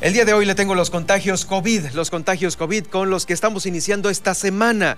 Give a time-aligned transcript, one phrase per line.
[0.00, 3.34] El día de hoy le tengo los contagios COVID, los contagios COVID con los que
[3.34, 4.96] estamos iniciando esta semana.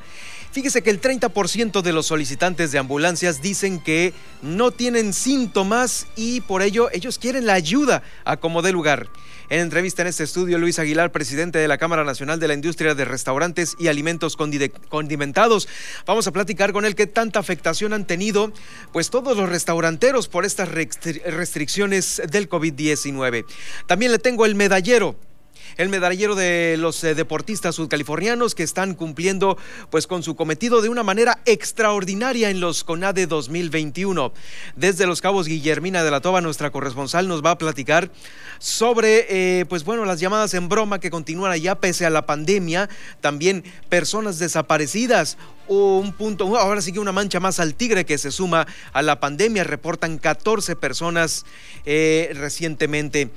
[0.52, 6.40] Fíjese que el 30% de los solicitantes de ambulancias dicen que no tienen síntomas y
[6.42, 9.08] por ello ellos quieren la ayuda a como dé lugar.
[9.52, 12.94] En entrevista en este estudio, Luis Aguilar, presidente de la Cámara Nacional de la Industria
[12.94, 15.68] de Restaurantes y Alimentos Condimentados,
[16.06, 18.50] vamos a platicar con él qué tanta afectación han tenido
[18.94, 23.44] pues todos los restauranteros por estas restricciones del COVID-19.
[23.86, 25.16] También le tengo el medallero
[25.76, 29.56] el medallero de los eh, deportistas sudcalifornianos que están cumpliendo
[29.90, 34.32] pues con su cometido de una manera extraordinaria en los CONADE 2021.
[34.76, 38.10] Desde Los Cabos, Guillermina de la Toba, nuestra corresponsal, nos va a platicar
[38.58, 42.88] sobre eh, pues bueno, las llamadas en broma que continúan allá pese a la pandemia,
[43.20, 45.36] también personas desaparecidas
[45.68, 49.20] un punto, ahora sí que una mancha más al tigre que se suma a la
[49.20, 51.44] pandemia, reportan 14 personas
[51.84, 53.30] eh, recientemente.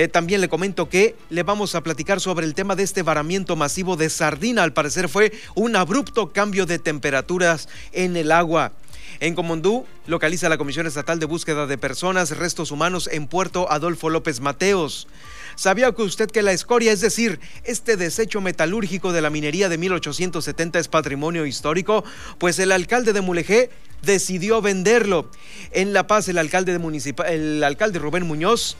[0.00, 3.54] Eh, también le comento que le vamos a platicar sobre el tema de este varamiento
[3.54, 4.62] masivo de sardina.
[4.62, 8.72] Al parecer fue un abrupto cambio de temperaturas en el agua.
[9.20, 14.08] En Comondú localiza la Comisión Estatal de Búsqueda de Personas, Restos Humanos en Puerto Adolfo
[14.08, 15.06] López Mateos.
[15.54, 19.76] ¿Sabía que usted que la escoria, es decir, este desecho metalúrgico de la minería de
[19.76, 22.04] 1870 es patrimonio histórico?
[22.38, 23.68] Pues el alcalde de Mulegé
[24.00, 25.30] decidió venderlo.
[25.72, 28.78] En La Paz, el alcalde, de municipal, el alcalde Rubén Muñoz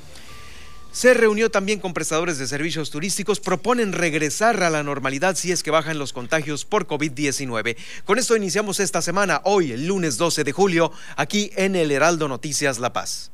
[0.92, 5.62] se reunió también con prestadores de servicios turísticos, proponen regresar a la normalidad si es
[5.62, 7.77] que bajan los contagios por COVID-19.
[8.05, 12.28] Con esto iniciamos esta semana, hoy, el lunes 12 de julio, aquí en el Heraldo
[12.28, 13.30] Noticias La Paz.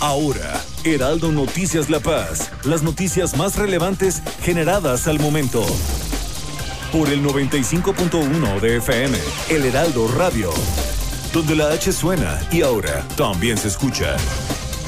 [0.00, 5.64] Ahora, Heraldo Noticias La Paz, las noticias más relevantes generadas al momento.
[6.90, 10.52] Por el 95.1 de FM, El Heraldo Radio
[11.32, 14.16] donde la H suena y ahora también se escucha.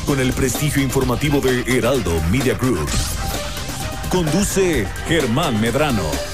[0.06, 2.88] Con el prestigio informativo de Heraldo Media Group.
[4.10, 6.34] Conduce Germán Medrano.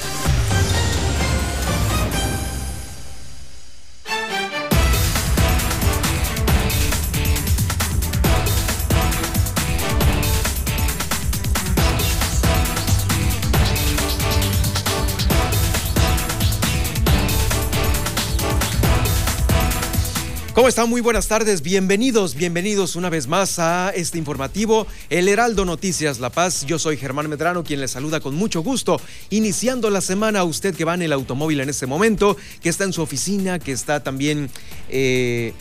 [20.71, 20.89] Están?
[20.89, 21.63] Muy buenas tardes.
[21.63, 26.65] Bienvenidos, bienvenidos una vez más a este informativo El Heraldo Noticias La Paz.
[26.65, 29.01] Yo soy Germán Medrano, quien les saluda con mucho gusto.
[29.31, 32.85] Iniciando la semana, a usted que va en el automóvil en este momento, que está
[32.85, 34.49] en su oficina, que está también
[34.89, 35.55] eh,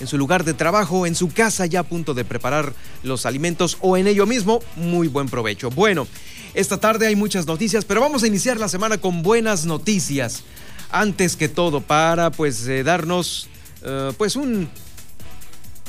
[0.00, 3.76] en su lugar de trabajo, en su casa ya a punto de preparar los alimentos
[3.82, 5.68] o en ello mismo, muy buen provecho.
[5.68, 6.08] Bueno,
[6.54, 10.42] esta tarde hay muchas noticias, pero vamos a iniciar la semana con buenas noticias.
[10.90, 13.50] Antes que todo, para pues eh, darnos
[13.84, 14.68] eh, pues un,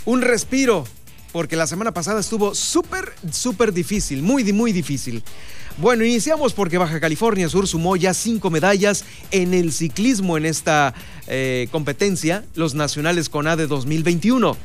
[0.05, 0.85] un respiro,
[1.31, 5.23] porque la semana pasada estuvo súper, súper difícil, muy, muy difícil.
[5.77, 10.93] Bueno, iniciamos porque Baja California Sur sumó ya cinco medallas en el ciclismo en esta
[11.27, 14.55] eh, competencia, los Nacionales CONADE 2021.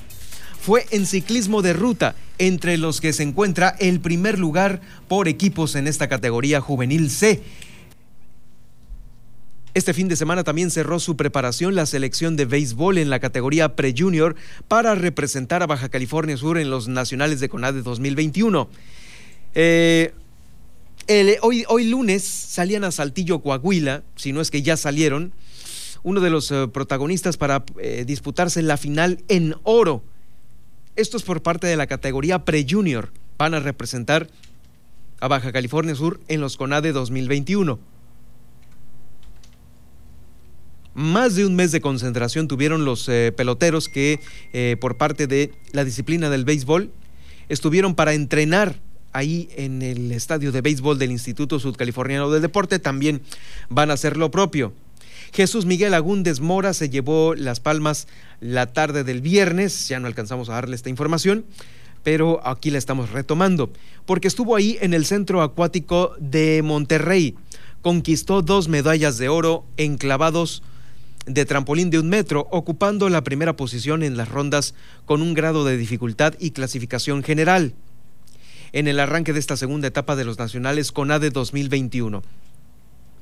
[0.61, 5.75] Fue en ciclismo de ruta, entre los que se encuentra el primer lugar por equipos
[5.75, 7.43] en esta categoría juvenil C
[9.73, 13.77] este fin de semana también cerró su preparación la selección de béisbol en la categoría
[13.77, 14.35] pre-junior
[14.67, 18.69] para representar a Baja California Sur en los nacionales de CONADE 2021.
[19.55, 20.13] Eh,
[21.41, 25.33] hoy, lunes salían a Saltillo, Coahuila, si no es que ya salieron,
[26.03, 30.03] uno de los eh, protagonistas para eh, disputarse la final en oro.
[30.97, 33.13] Esto es por parte de la categoría pre-junior.
[33.39, 34.29] Van a representar
[35.21, 37.79] a Baja California Sur en los CONADE 2021.
[40.95, 44.21] Más de un mes de concentración tuvieron los eh, peloteros que
[44.53, 46.91] eh, por parte de la disciplina del béisbol
[47.49, 48.81] estuvieron para entrenar
[49.13, 52.79] ahí en el estadio de béisbol del Instituto Sudcaliforniano del Deporte.
[52.79, 53.23] También
[53.69, 54.73] van a hacer lo propio.
[55.33, 58.09] Jesús Miguel Agúndez Mora se llevó las palmas
[58.41, 61.45] la tarde del viernes, ya no alcanzamos a darle esta información,
[62.03, 63.71] pero aquí la estamos retomando,
[64.07, 67.37] porque estuvo ahí en el Centro Acuático de Monterrey,
[67.81, 70.65] conquistó dos medallas de oro enclavados
[71.27, 74.75] de trampolín de un metro, ocupando la primera posición en las rondas
[75.05, 77.75] con un grado de dificultad y clasificación general.
[78.73, 82.23] En el arranque de esta segunda etapa de los nacionales CONADE 2021.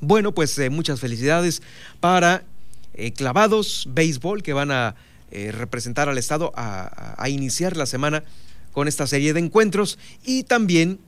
[0.00, 1.62] Bueno, pues eh, muchas felicidades
[2.00, 2.44] para
[2.94, 4.94] eh, clavados, béisbol, que van a
[5.30, 8.24] eh, representar al Estado a iniciar la semana
[8.72, 9.98] con esta serie de encuentros.
[10.24, 11.00] Y también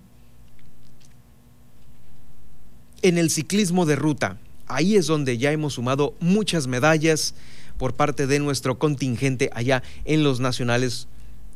[3.03, 4.39] en el ciclismo de ruta
[4.71, 7.35] ahí es donde ya hemos sumado muchas medallas
[7.79, 11.09] por parte de nuestro contingente allá en los nacionales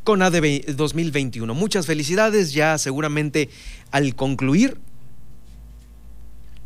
[0.05, 1.55] con ADE 2021.
[1.55, 3.49] Muchas felicidades, ya seguramente
[3.91, 4.79] al concluir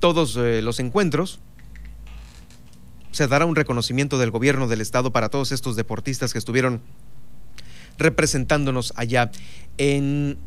[0.01, 1.41] todos eh, los encuentros,
[3.11, 6.81] se dará un reconocimiento del gobierno del estado para todos estos deportistas que estuvieron
[7.97, 9.31] representándonos allá
[9.77, 10.39] en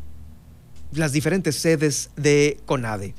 [0.92, 3.14] las diferentes sedes de CONADE.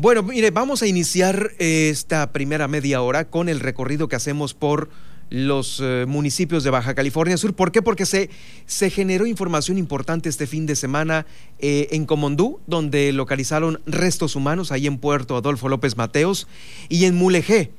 [0.00, 4.88] Bueno, mire, vamos a iniciar esta primera media hora con el recorrido que hacemos por
[5.28, 7.52] los eh, municipios de Baja California Sur.
[7.52, 7.82] ¿Por qué?
[7.82, 8.30] Porque se,
[8.64, 11.26] se generó información importante este fin de semana
[11.58, 16.48] eh, en Comondú, donde localizaron restos humanos ahí en Puerto Adolfo López Mateos
[16.88, 17.70] y en Mulegé.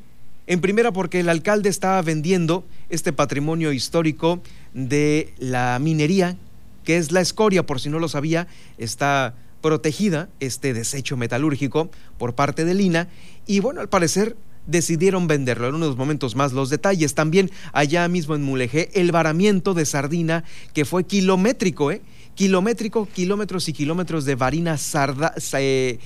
[0.45, 4.43] En primera porque el alcalde estaba vendiendo este patrimonio histórico
[4.75, 6.37] de la minería,
[6.83, 8.47] que es la escoria, por si no lo sabía,
[8.77, 13.07] está protegida este desecho metalúrgico por parte de Lina
[13.45, 14.35] y bueno, al parecer
[14.67, 15.67] decidieron venderlo.
[15.67, 17.15] En unos momentos más los detalles.
[17.15, 20.43] También allá mismo en Mulegé, el varamiento de sardina
[20.73, 22.01] que fue kilométrico, ¿eh?
[22.35, 25.99] Kilométrico, kilómetros y kilómetros de varina sarda, eh,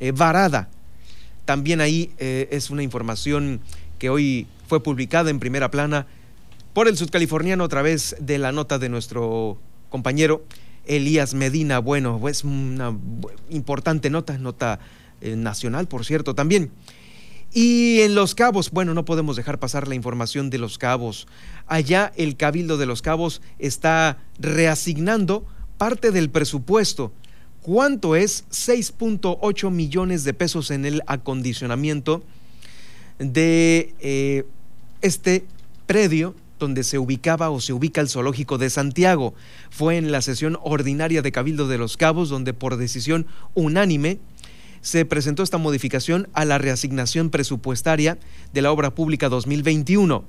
[0.00, 0.68] eh, varada.
[1.44, 3.60] También ahí eh, es una información
[3.98, 6.06] que hoy fue publicada en primera plana
[6.74, 9.58] por el sudcaliforniano a través de la nota de nuestro
[9.88, 10.44] compañero
[10.88, 11.78] Elías Medina.
[11.78, 12.96] Bueno, es una
[13.50, 14.80] importante nota, nota
[15.20, 16.70] nacional, por cierto, también.
[17.52, 21.26] Y en Los Cabos, bueno, no podemos dejar pasar la información de Los Cabos.
[21.66, 25.46] Allá el Cabildo de Los Cabos está reasignando
[25.78, 27.12] parte del presupuesto.
[27.62, 28.44] ¿Cuánto es?
[28.50, 32.22] 6.8 millones de pesos en el acondicionamiento
[33.18, 34.44] de eh,
[35.00, 35.44] este
[35.86, 39.34] predio donde se ubicaba o se ubica el zoológico de Santiago.
[39.70, 44.18] Fue en la sesión ordinaria de Cabildo de los Cabos donde por decisión unánime
[44.80, 48.18] se presentó esta modificación a la reasignación presupuestaria
[48.52, 50.24] de la obra pública 2021,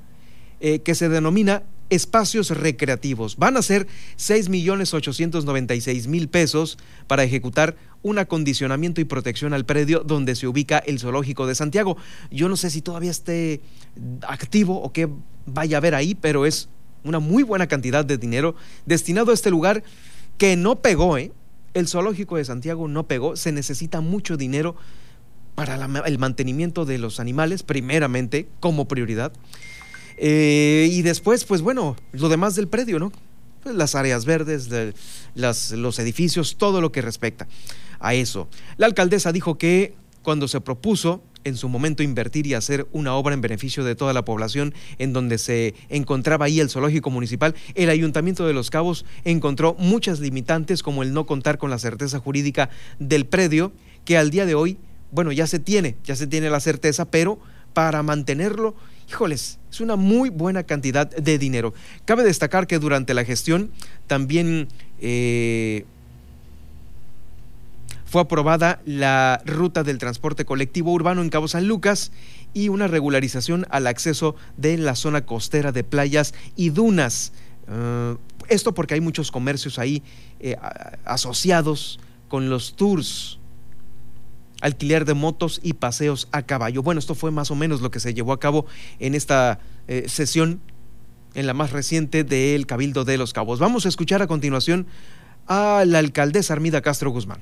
[0.60, 3.38] eh, que se denomina espacios recreativos.
[3.38, 3.88] Van a ser
[4.18, 6.78] 6.896.000 pesos
[7.08, 11.98] para ejecutar un acondicionamiento y protección al predio donde se ubica el zoológico de Santiago.
[12.32, 13.62] Yo no sé si todavía esté
[14.22, 15.10] activo o qué
[15.46, 16.70] vaya a haber ahí, pero es
[17.04, 18.56] una muy buena cantidad de dinero
[18.86, 19.84] destinado a este lugar
[20.38, 21.32] que no pegó, ¿eh?
[21.74, 24.76] el zoológico de Santiago no pegó, se necesita mucho dinero
[25.56, 25.76] para
[26.06, 29.34] el mantenimiento de los animales, primeramente, como prioridad.
[30.18, 33.12] Eh, y después, pues bueno, lo demás del predio, ¿no?
[33.64, 34.70] Pues las áreas verdes,
[35.36, 37.48] los edificios, todo lo que respecta
[38.00, 38.48] a eso.
[38.78, 43.34] La alcaldesa dijo que cuando se propuso en su momento invertir y hacer una obra
[43.34, 47.90] en beneficio de toda la población en donde se encontraba ahí el zoológico municipal, el
[47.90, 52.70] Ayuntamiento de Los Cabos encontró muchas limitantes como el no contar con la certeza jurídica
[53.00, 53.72] del predio
[54.06, 54.78] que al día de hoy,
[55.12, 57.40] bueno, ya se tiene, ya se tiene la certeza, pero
[57.74, 58.76] para mantenerlo,
[59.10, 61.74] híjoles, es una muy buena cantidad de dinero.
[62.06, 63.72] Cabe destacar que durante la gestión
[64.08, 64.68] también...
[65.00, 65.86] Eh,
[68.06, 72.12] fue aprobada la ruta del transporte colectivo urbano en Cabo San Lucas
[72.56, 77.34] y una regularización al acceso de la zona costera de playas y dunas.
[77.68, 78.16] Eh,
[78.48, 80.02] esto porque hay muchos comercios ahí
[80.40, 80.56] eh,
[81.06, 83.39] asociados con los tours,
[84.62, 86.84] alquiler de motos y paseos a caballo.
[86.84, 88.66] Bueno, esto fue más o menos lo que se llevó a cabo
[89.00, 90.62] en esta eh, sesión,
[91.34, 93.60] en la más reciente del Cabildo de los Cabos.
[93.60, 94.88] Vamos a escuchar a continuación
[95.48, 97.42] a la alcaldesa Armida Castro Guzmán.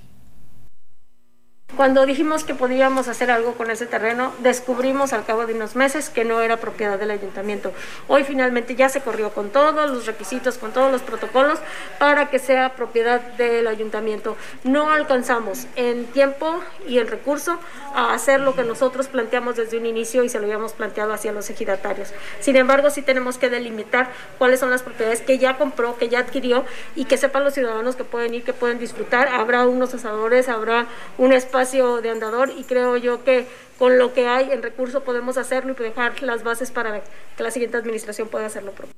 [1.75, 6.09] Cuando dijimos que podíamos hacer algo con ese terreno, descubrimos al cabo de unos meses
[6.09, 7.71] que no era propiedad del ayuntamiento.
[8.07, 11.59] Hoy finalmente ya se corrió con todos los requisitos, con todos los protocolos
[11.99, 14.37] para que sea propiedad del ayuntamiento.
[14.63, 17.59] No alcanzamos en tiempo y en recurso
[17.93, 21.31] a hacer lo que nosotros planteamos desde un inicio y se lo habíamos planteado hacia
[21.31, 22.11] los ejidatarios.
[22.39, 24.09] Sin embargo, sí tenemos que delimitar
[24.39, 27.95] cuáles son las propiedades que ya compró, que ya adquirió y que sepan los ciudadanos
[27.95, 29.27] que pueden ir, que pueden disfrutar.
[29.27, 33.47] Habrá unos asadores, habrá un espacio espacio de andador y creo yo que
[33.79, 37.03] con lo que hay en recurso podemos hacerlo y dejar las bases para
[37.35, 38.93] que la siguiente administración pueda hacerlo propio.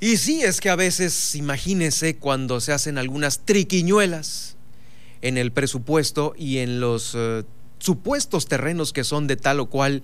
[0.00, 4.56] Y sí, es que a veces, imagínese cuando se hacen algunas triquiñuelas
[5.20, 7.42] en el presupuesto y en los eh,
[7.78, 10.02] supuestos terrenos que son de tal o cual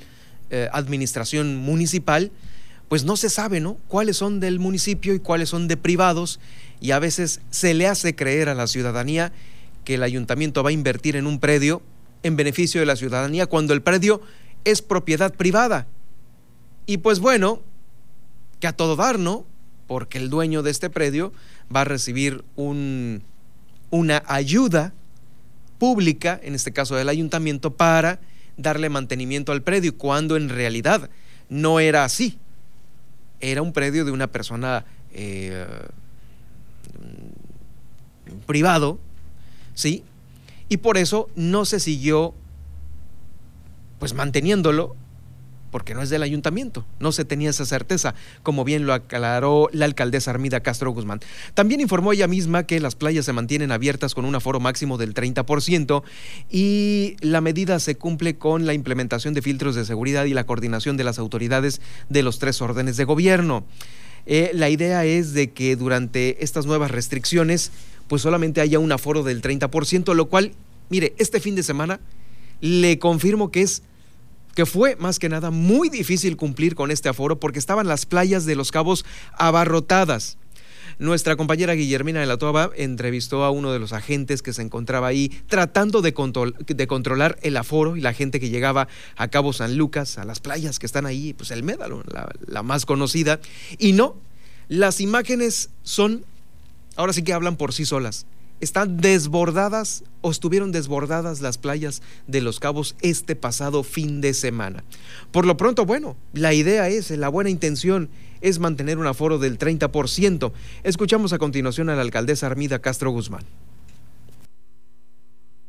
[0.50, 2.32] eh, administración municipal,
[2.88, 3.76] pues no se sabe, ¿no?
[3.86, 6.40] Cuáles son del municipio y cuáles son de privados
[6.80, 9.32] y a veces se le hace creer a la ciudadanía
[9.84, 11.82] que el ayuntamiento va a invertir en un predio
[12.22, 14.20] en beneficio de la ciudadanía cuando el predio
[14.64, 15.86] es propiedad privada.
[16.86, 17.62] Y pues bueno,
[18.58, 19.44] que a todo dar, ¿no?
[19.86, 21.32] Porque el dueño de este predio
[21.74, 23.22] va a recibir un,
[23.90, 24.92] una ayuda
[25.78, 28.20] pública, en este caso del ayuntamiento, para
[28.56, 31.10] darle mantenimiento al predio, cuando en realidad
[31.48, 32.38] no era así.
[33.40, 35.66] Era un predio de una persona eh,
[38.46, 39.00] privado,
[39.80, 40.04] ¿sí?
[40.68, 42.34] Y por eso no se siguió
[43.98, 44.94] pues manteniéndolo
[45.70, 49.84] porque no es del ayuntamiento, no se tenía esa certeza, como bien lo aclaró la
[49.84, 51.20] alcaldesa Armida Castro Guzmán.
[51.54, 55.14] También informó ella misma que las playas se mantienen abiertas con un aforo máximo del
[55.14, 56.02] 30%
[56.50, 60.96] y la medida se cumple con la implementación de filtros de seguridad y la coordinación
[60.96, 63.64] de las autoridades de los tres órdenes de gobierno.
[64.26, 67.70] Eh, la idea es de que durante estas nuevas restricciones,
[68.10, 70.50] pues solamente haya un aforo del 30%, lo cual,
[70.88, 72.00] mire, este fin de semana
[72.60, 73.84] le confirmo que es
[74.56, 78.46] que fue más que nada muy difícil cumplir con este aforo porque estaban las playas
[78.46, 80.38] de Los Cabos abarrotadas.
[80.98, 85.06] Nuestra compañera Guillermina de la Toba entrevistó a uno de los agentes que se encontraba
[85.06, 90.18] ahí tratando de, controlar el aforo y la gente que llegaba a Cabo San Lucas,
[90.18, 92.02] a las playas que están ahí, pues el Médalo,
[92.44, 93.38] la más conocida.
[93.78, 94.16] Y no,
[94.70, 96.24] las imágenes son,
[97.00, 98.26] ahora sí que hablan por sí solas
[98.60, 104.84] están desbordadas o estuvieron desbordadas las playas de Los Cabos este pasado fin de semana.
[105.32, 108.10] Por lo pronto, bueno, la idea es, la buena intención
[108.42, 110.52] es mantener un aforo del 30%.
[110.82, 113.44] Escuchamos a continuación a la alcaldesa Armida Castro Guzmán.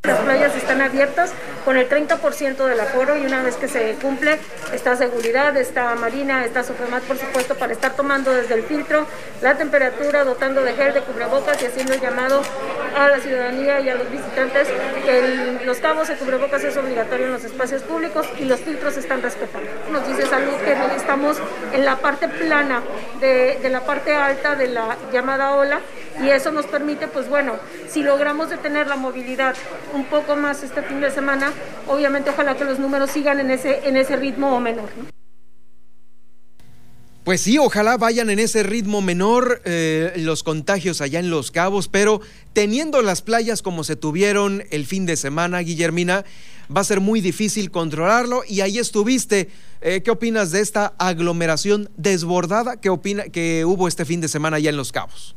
[0.04, 1.32] Las playas están abiertas
[1.64, 4.40] con el 30% del aforo y una vez que se cumple
[4.74, 9.06] está seguridad, está Marina, está Sofemat por supuesto para estar tomando desde el filtro
[9.44, 12.42] la temperatura, dotando de gel, de cubrebocas y haciendo el llamado
[12.98, 14.70] a la ciudadanía y a los visitantes
[15.06, 19.22] que los cabos de cubrebocas es obligatorio en los espacios públicos y los filtros están
[19.22, 19.70] respetando.
[19.92, 21.38] Nos dice salud que estamos
[21.74, 22.82] en la parte plana
[23.20, 25.80] de la parte alta de la llamada ola
[26.22, 27.54] y eso nos permite, pues bueno,
[27.90, 29.56] si logramos detener la movilidad
[29.94, 31.52] un poco más este fin de semana,
[31.88, 34.90] obviamente ojalá que los números sigan en ese, en ese ritmo o menor.
[37.24, 41.88] Pues sí, ojalá vayan en ese ritmo menor eh, los contagios allá en Los Cabos,
[41.88, 42.20] pero
[42.54, 46.26] teniendo las playas como se tuvieron el fin de semana, Guillermina,
[46.76, 49.50] va a ser muy difícil controlarlo y ahí estuviste.
[49.82, 54.58] Eh, ¿Qué opinas de esta aglomeración desbordada que, opina, que hubo este fin de semana
[54.58, 55.36] allá en Los Cabos?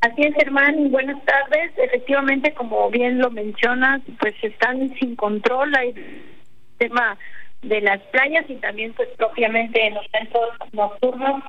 [0.00, 0.90] Así es, Germán.
[0.90, 1.72] Buenas tardes.
[1.76, 5.74] Efectivamente, como bien lo mencionas, pues están sin control.
[5.74, 5.94] Hay
[6.78, 7.18] tema
[7.62, 11.42] de las playas y también, pues propiamente en los centros nocturnos,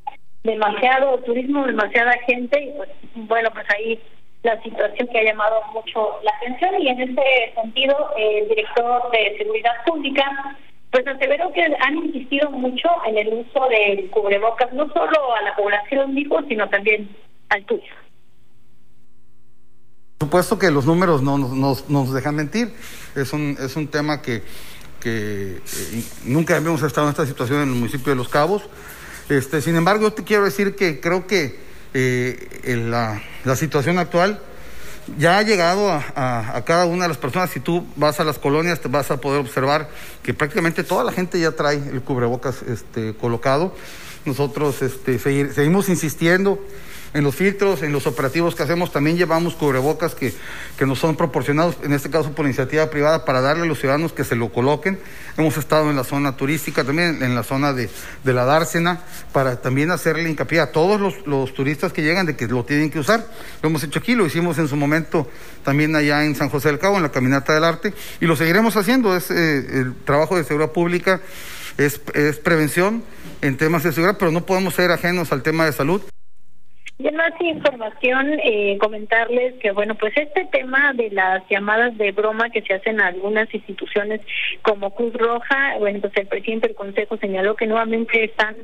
[0.43, 3.99] demasiado turismo, demasiada gente y pues bueno, pues ahí
[4.43, 9.37] la situación que ha llamado mucho la atención y en ese sentido el director de
[9.37, 10.55] seguridad pública
[10.91, 15.55] pues aseveró que han insistido mucho en el uso del cubrebocas no solo a la
[15.55, 17.09] población dijo sino también
[17.49, 17.93] al tuyo.
[20.17, 22.73] Por supuesto que los números no nos, dejan mentir.
[23.15, 24.41] Es un, es un tema que,
[24.99, 28.63] que eh, nunca habíamos estado en esta situación en el municipio de Los Cabos.
[29.29, 31.59] Este, sin embargo, yo te quiero decir que creo que
[31.93, 34.41] eh, la, la, situación actual
[35.19, 37.51] ya ha llegado a, a, cada una de las personas.
[37.51, 39.87] Si tú vas a las colonias, te vas a poder observar
[40.23, 43.75] que prácticamente toda la gente ya trae el cubrebocas este, colocado.
[44.25, 46.59] Nosotros este, seguimos insistiendo
[47.13, 50.33] en los filtros, en los operativos que hacemos, también llevamos cubrebocas que,
[50.77, 54.13] que nos son proporcionados, en este caso por iniciativa privada, para darle a los ciudadanos
[54.13, 54.99] que se lo coloquen.
[55.37, 57.89] Hemos estado en la zona turística, también en la zona de,
[58.23, 62.47] de la dársena, para también hacerle hincapié a todos los, turistas que llegan de que
[62.47, 63.25] lo tienen que usar.
[63.61, 65.29] Lo hemos hecho aquí, lo hicimos en su momento
[65.63, 68.75] también allá en San José del Cabo, en la Caminata del Arte, y lo seguiremos
[68.75, 69.15] haciendo.
[69.15, 71.21] Es eh, el trabajo de seguridad pública.
[71.77, 73.03] Es, es prevención
[73.41, 76.01] en temas de seguridad, pero no podemos ser ajenos al tema de salud.
[76.99, 82.49] Y más información, eh, comentarles que, bueno, pues este tema de las llamadas de broma
[82.49, 84.21] que se hacen a algunas instituciones
[84.63, 88.55] como Cruz Roja, bueno, pues el presidente del Consejo señaló que nuevamente están,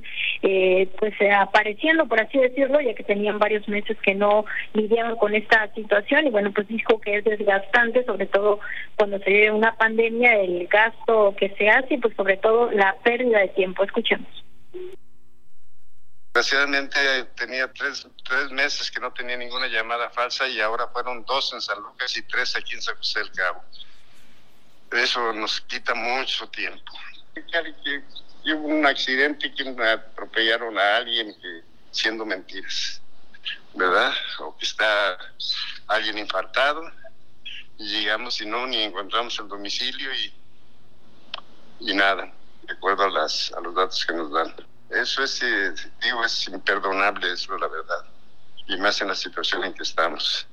[0.41, 5.35] eh, pues, apareciendo, por así decirlo, ya que tenían varios meses que no lidiaban con
[5.35, 8.59] esta situación y, bueno, pues dijo que es desgastante, sobre todo
[8.97, 12.95] cuando se vive una pandemia, el gasto que se hace y, pues, sobre todo, la
[13.03, 13.83] pérdida de tiempo.
[13.83, 14.43] Escuchemos.
[16.33, 21.53] Desgraciadamente tenía tres, tres meses que no tenía ninguna llamada falsa y ahora fueron dos
[21.53, 23.63] en San Lucas y tres aquí en San José del Cabo.
[24.91, 26.91] Eso nos quita mucho tiempo.
[27.35, 31.61] Que hubo un accidente que atropellaron a alguien que,
[31.91, 32.99] siendo mentiras,
[33.75, 34.11] ¿verdad?
[34.39, 35.15] O que está
[35.85, 36.91] alguien infartado
[37.77, 40.33] y llegamos y no, ni encontramos el domicilio y,
[41.91, 44.72] y nada, de acuerdo a, las, a los datos que nos dan.
[44.95, 45.73] Eso es, eh,
[46.03, 48.05] digo, es imperdonable, eso la verdad.
[48.67, 50.47] Y más en la situación en que estamos.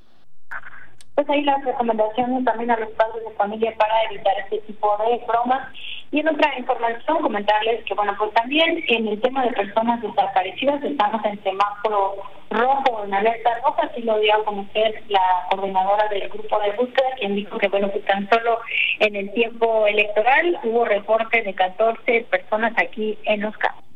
[1.15, 5.23] Pues ahí las recomendaciones también a los padres de familia para evitar este tipo de
[5.27, 5.69] bromas.
[6.11, 10.83] Y en otra información, comentarles que, bueno, pues también en el tema de personas desaparecidas
[10.83, 12.15] estamos en semáforo
[12.49, 17.07] rojo, en alerta roja, así lo dio a conocer la coordinadora del grupo de búsqueda,
[17.17, 18.59] quien dijo que, bueno, pues tan solo
[18.99, 23.90] en el tiempo electoral hubo reporte de 14 personas aquí en Los Cabos.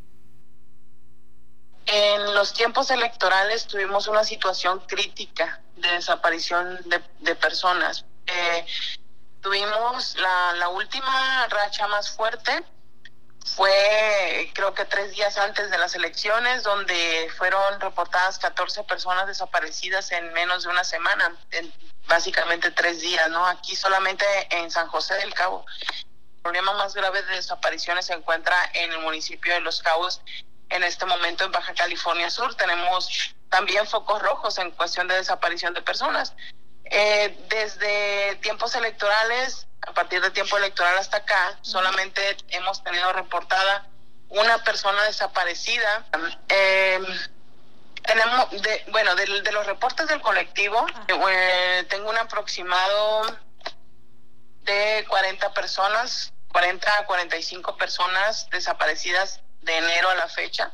[1.85, 8.05] En los tiempos electorales tuvimos una situación crítica de desaparición de, personas.
[8.25, 8.65] Eh,
[9.41, 12.63] tuvimos la, la última racha más fuerte
[13.45, 20.11] fue creo que tres días antes de las elecciones, donde fueron reportadas 14 personas desaparecidas
[20.11, 21.71] en menos de una semana, en
[22.07, 23.45] básicamente tres días, ¿no?
[23.45, 25.63] Aquí solamente en San José del Cabo.
[26.37, 30.21] El problema más grave de desapariciones se encuentra en el municipio de Los Cabos,
[30.69, 32.55] en este momento en Baja California Sur.
[32.55, 36.33] Tenemos también focos rojos en cuestión de desaparición de personas.
[36.85, 43.87] Eh, desde tiempos electorales, a partir del tiempo electoral hasta acá, solamente hemos tenido reportada
[44.29, 46.05] una persona desaparecida.
[46.49, 46.99] Eh,
[48.03, 53.23] tenemos, de, bueno, de, de, los reportes del colectivo, eh, tengo un aproximado
[54.61, 60.71] de 40 personas, 40 a 45 personas desaparecidas de enero a la fecha.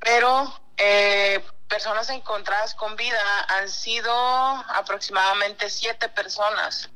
[0.00, 6.90] Pero eh, personas encontradas con vida han sido aproximadamente siete personas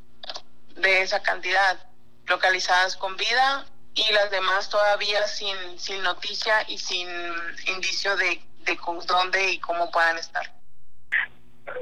[0.76, 1.78] de esa cantidad
[2.26, 7.08] localizadas con vida y las demás todavía sin, sin noticia y sin
[7.66, 10.50] indicio de, de dónde y cómo puedan estar.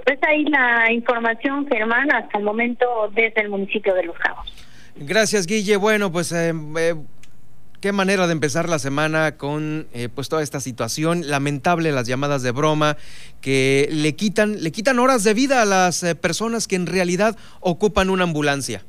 [0.05, 4.53] Pues ahí la información, Germán, hasta el momento desde el municipio de Los Cabos.
[4.97, 5.77] Gracias, Guille.
[5.77, 6.95] Bueno, pues eh, eh,
[7.81, 12.43] Qué manera de empezar la semana con eh, pues toda esta situación lamentable, las llamadas
[12.43, 12.99] de broma
[13.41, 17.39] que le quitan le quitan horas de vida a las eh, personas que en realidad
[17.61, 18.85] ocupan una ambulancia.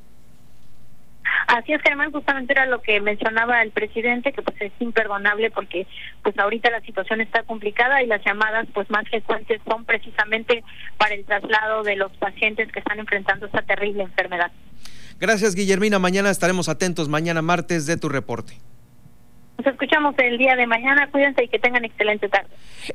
[1.48, 5.88] Así es, Germán, justamente era lo que mencionaba el presidente, que pues es imperdonable porque
[6.22, 10.66] pues ahorita la situación está complicada y las llamadas pues más frecuentes son precisamente
[10.98, 14.51] para el traslado de los pacientes que están enfrentando esta terrible enfermedad.
[15.18, 15.98] Gracias, Guillermina.
[15.98, 18.56] Mañana estaremos atentos, mañana martes, de tu reporte.
[19.64, 21.08] Nos escuchamos el día de mañana.
[21.12, 22.50] Cuídense y que tengan excelente tarde.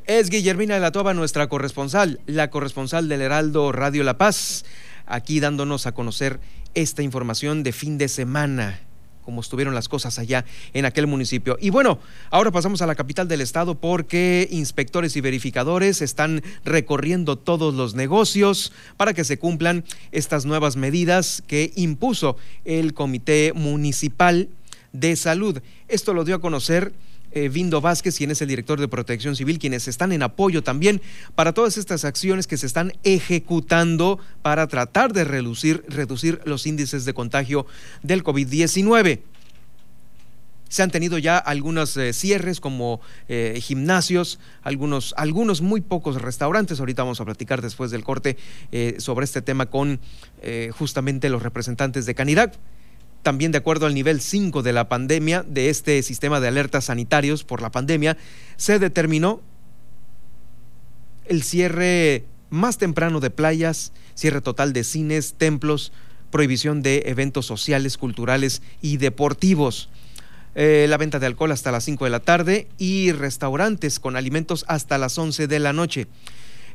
[0.04, 4.64] Es Guillermina de la Toba, nuestra corresponsal, la corresponsal del Heraldo Radio La Paz,
[5.06, 6.40] aquí dándonos a conocer
[6.74, 8.80] esta información de fin de semana
[9.22, 11.56] cómo estuvieron las cosas allá en aquel municipio.
[11.60, 11.98] Y bueno,
[12.30, 17.94] ahora pasamos a la capital del estado porque inspectores y verificadores están recorriendo todos los
[17.94, 24.48] negocios para que se cumplan estas nuevas medidas que impuso el Comité Municipal
[24.92, 25.60] de Salud.
[25.88, 26.92] Esto lo dio a conocer
[27.36, 31.02] eh, Vindo Vázquez, quien es el director de Protección Civil, quienes están en apoyo también
[31.34, 37.04] para todas estas acciones que se están ejecutando para tratar de reducir, reducir los índices
[37.04, 37.66] de contagio
[38.02, 39.20] del COVID-19.
[40.70, 46.80] Se han tenido ya algunos eh, cierres como eh, gimnasios, algunos, algunos muy pocos restaurantes.
[46.80, 48.38] Ahorita vamos a platicar después del corte
[48.96, 50.00] sobre este tema con
[50.72, 52.54] justamente los representantes de Canirac.
[53.26, 57.42] También de acuerdo al nivel 5 de la pandemia, de este sistema de alertas sanitarios
[57.42, 58.16] por la pandemia,
[58.56, 59.40] se determinó
[61.24, 65.92] el cierre más temprano de playas, cierre total de cines, templos,
[66.30, 69.88] prohibición de eventos sociales, culturales y deportivos.
[70.54, 74.64] Eh, la venta de alcohol hasta las 5 de la tarde y restaurantes con alimentos
[74.68, 76.06] hasta las 11 de la noche.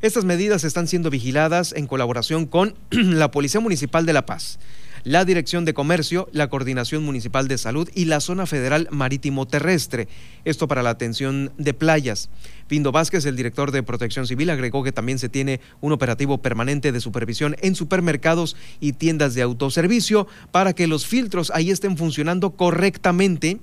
[0.02, 4.60] Estas medidas están siendo vigiladas en colaboración con la Policía Municipal de La Paz,
[5.04, 10.08] la Dirección de Comercio, la Coordinación Municipal de Salud y la Zona Federal Marítimo Terrestre.
[10.46, 12.30] Esto para la atención de playas.
[12.68, 16.92] Pindo Vázquez, el director de Protección Civil, agregó que también se tiene un operativo permanente
[16.92, 22.52] de supervisión en supermercados y tiendas de autoservicio para que los filtros ahí estén funcionando
[22.52, 23.60] correctamente.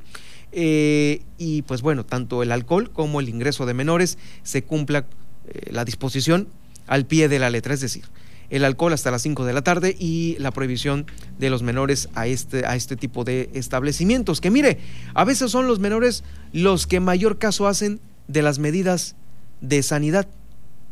[0.53, 5.07] Eh, y pues bueno, tanto el alcohol como el ingreso de menores se cumpla
[5.47, 6.49] eh, la disposición
[6.87, 8.05] al pie de la letra, es decir,
[8.51, 11.07] el alcohol hasta las 5 de la tarde y la prohibición
[11.39, 14.41] de los menores a este, a este tipo de establecimientos.
[14.41, 14.79] Que mire,
[15.15, 19.17] a veces son los menores los que mayor caso hacen de las medidas
[19.61, 20.27] de sanidad.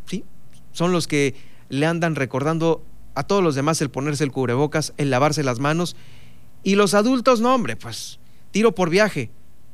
[0.06, 0.24] ¿sí?
[0.72, 1.34] Son los que
[1.68, 2.82] le andan recordando
[3.14, 5.96] a todos los demás el ponerse el cubrebocas, el lavarse las manos.
[6.62, 8.18] Y los adultos, no, hombre, pues
[8.50, 9.30] tiro por viaje.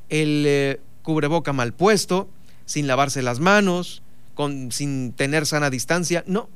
[0.08, 2.28] El eh, cubreboca mal puesto,
[2.64, 4.02] sin lavarse las manos,
[4.34, 6.22] con, sin tener sana distancia.
[6.26, 6.48] No,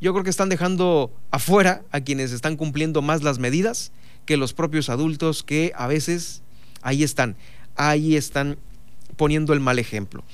[0.00, 3.92] yo creo que están dejando afuera a quienes están cumpliendo más las medidas
[4.24, 6.42] que los propios adultos que a veces
[6.82, 7.36] ahí están,
[7.76, 8.58] ahí están
[9.16, 10.24] poniendo el mal ejemplo.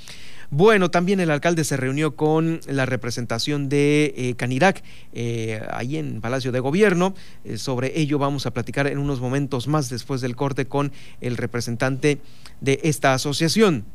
[0.55, 4.83] Bueno, también el alcalde se reunió con la representación de eh, Canirac,
[5.15, 7.15] eh, ahí en Palacio de Gobierno.
[7.45, 11.39] Eh, sobre ello vamos a platicar en unos momentos más después del corte con el
[11.39, 12.19] representante
[12.61, 13.87] de esta asociación.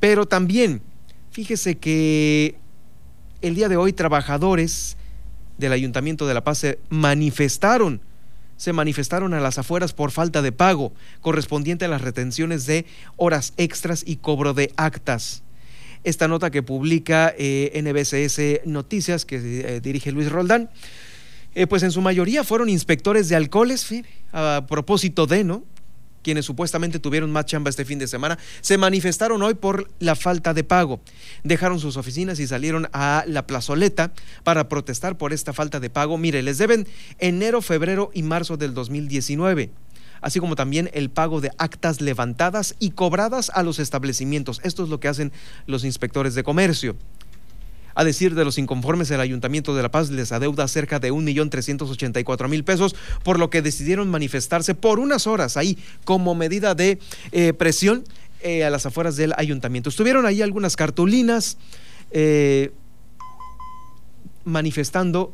[0.00, 0.82] Pero también,
[1.30, 2.56] fíjese que
[3.40, 4.98] el día de hoy trabajadores
[5.62, 8.02] del Ayuntamiento de La Paz se manifestaron
[8.58, 13.54] se manifestaron a las afueras por falta de pago correspondiente a las retenciones de horas
[13.56, 15.42] extras y cobro de actas.
[16.04, 20.70] Esta nota que publica eh, NBCS Noticias, que eh, dirige Luis Roldán,
[21.56, 23.84] eh, pues en su mayoría fueron inspectores de alcoholes,
[24.32, 25.64] a propósito de, ¿no?
[26.22, 30.54] Quienes supuestamente tuvieron más chamba este fin de semana, se manifestaron hoy por la falta
[30.54, 31.00] de pago.
[31.44, 34.12] Dejaron sus oficinas y salieron a la plazoleta
[34.44, 36.18] para protestar por esta falta de pago.
[36.18, 36.86] Mire, les deben
[37.18, 39.70] enero, febrero y marzo del 2019
[40.22, 44.60] así como también el pago de actas levantadas y cobradas a los establecimientos.
[44.62, 45.32] Esto es lo que hacen
[45.66, 46.96] los inspectores de comercio.
[47.94, 52.64] A decir de los inconformes, el Ayuntamiento de La Paz les adeuda cerca de 1.384.000
[52.64, 56.98] pesos, por lo que decidieron manifestarse por unas horas ahí como medida de
[57.32, 58.04] eh, presión
[58.40, 59.88] eh, a las afueras del ayuntamiento.
[59.88, 61.58] Estuvieron ahí algunas cartulinas
[62.10, 62.72] eh,
[64.44, 65.32] manifestando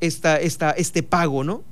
[0.00, 1.62] esta, este pago, ¿no?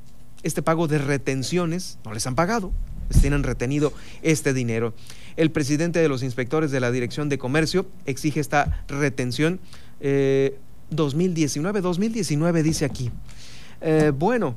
[0.43, 2.73] Este pago de retenciones, no les han pagado,
[3.11, 4.95] les tienen retenido este dinero.
[5.37, 9.61] El presidente de los inspectores de la Dirección de Comercio exige esta retención 2019,
[10.01, 10.59] eh,
[10.91, 13.11] 2019 dice aquí.
[13.81, 14.55] Eh, bueno,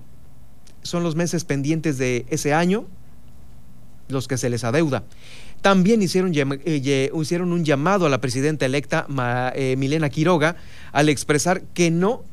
[0.82, 2.86] son los meses pendientes de ese año,
[4.08, 5.04] los que se les adeuda.
[5.62, 9.08] También hicieron, eh, un llamado a la presidenta electa
[9.78, 10.58] Milena Quiroga
[10.92, 12.26] al expresar que no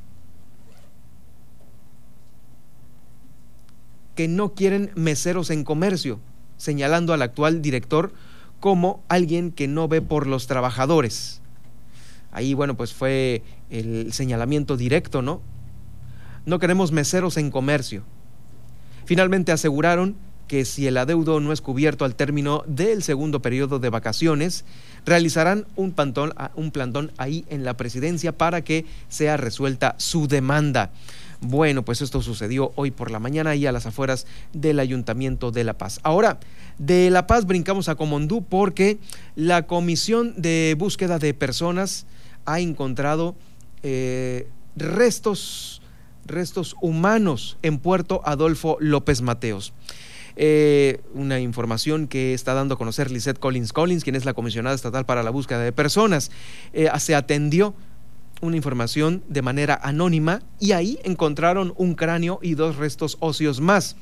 [4.17, 6.21] que no quieren meseros en comercio,
[6.59, 8.13] señalando al actual director
[8.59, 11.41] como alguien que no ve por los trabajadores.
[12.33, 15.43] Ahí, bueno, pues fue el señalamiento directo, ¿no?
[16.47, 18.03] No queremos meseros en comercio.
[19.05, 20.17] Finalmente aseguraron
[20.51, 24.65] que si el adeudo no es cubierto al término del segundo periodo de vacaciones,
[25.07, 30.91] realizarán un, plantón, un plantón ahí en la presidencia para que sea resuelta su demanda.
[31.41, 35.65] Bueno, pues esto sucedió hoy por la mañana y a las afueras del Ayuntamiento de
[35.65, 36.01] La Paz.
[36.03, 36.41] Ahora,
[36.79, 38.99] de La Paz brincamos a Comondú porque
[39.37, 42.07] la Comisión de Búsqueda de Personas
[42.45, 43.35] ha encontrado
[43.83, 45.83] eh, restos,
[46.27, 49.73] restos humanos en Puerto Adolfo López Mateos.
[50.37, 54.75] Eh, una información que está dando a conocer Lisette Collins Collins, quien es la comisionada
[54.75, 56.31] estatal para la búsqueda de personas.
[56.73, 57.75] Eh, se atendió
[58.41, 63.97] una información de manera anónima y ahí encontraron un cráneo y dos restos óseos más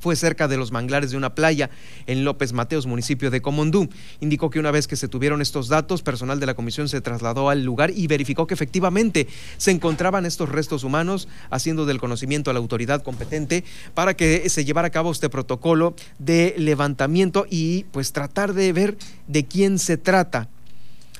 [0.00, 1.70] fue cerca de los manglares de una playa
[2.06, 3.88] en López Mateos, municipio de Comondú.
[4.20, 7.50] Indicó que una vez que se tuvieron estos datos, personal de la comisión se trasladó
[7.50, 12.54] al lugar y verificó que efectivamente se encontraban estos restos humanos, haciendo del conocimiento a
[12.54, 18.12] la autoridad competente para que se llevara a cabo este protocolo de levantamiento y pues
[18.12, 20.48] tratar de ver de quién se trata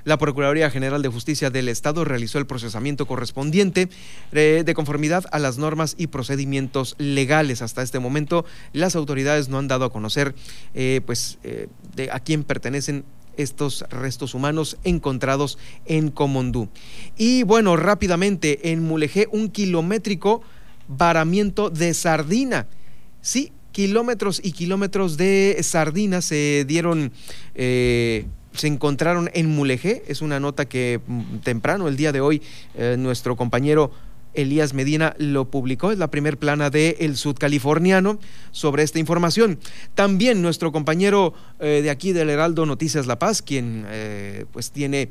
[0.08, 3.90] la Procuraduría General de Justicia del Estado realizó el procesamiento correspondiente
[4.32, 7.60] eh, de conformidad a las normas y procedimientos legales.
[7.60, 10.34] Hasta este momento, las autoridades no han dado a conocer
[10.74, 11.68] eh, pues, eh,
[12.10, 13.04] a quién pertenecen
[13.36, 16.70] estos restos humanos encontrados en Comondú.
[17.18, 20.40] Y bueno, rápidamente, en Mulegé, un kilométrico
[20.88, 22.66] varamiento de sardina.
[23.20, 27.12] Sí, kilómetros y kilómetros de sardina se dieron
[28.58, 30.02] se encontraron en Mulegé.
[30.08, 32.42] Es una nota que mm, temprano, el día de hoy,
[32.74, 33.90] eh, nuestro compañero
[34.34, 38.18] Elías Medina lo publicó, es la primer plana de El Sudcaliforniano
[38.52, 39.58] sobre esta información.
[39.94, 45.10] También nuestro compañero eh, de aquí del Heraldo Noticias La Paz, quien eh, pues tiene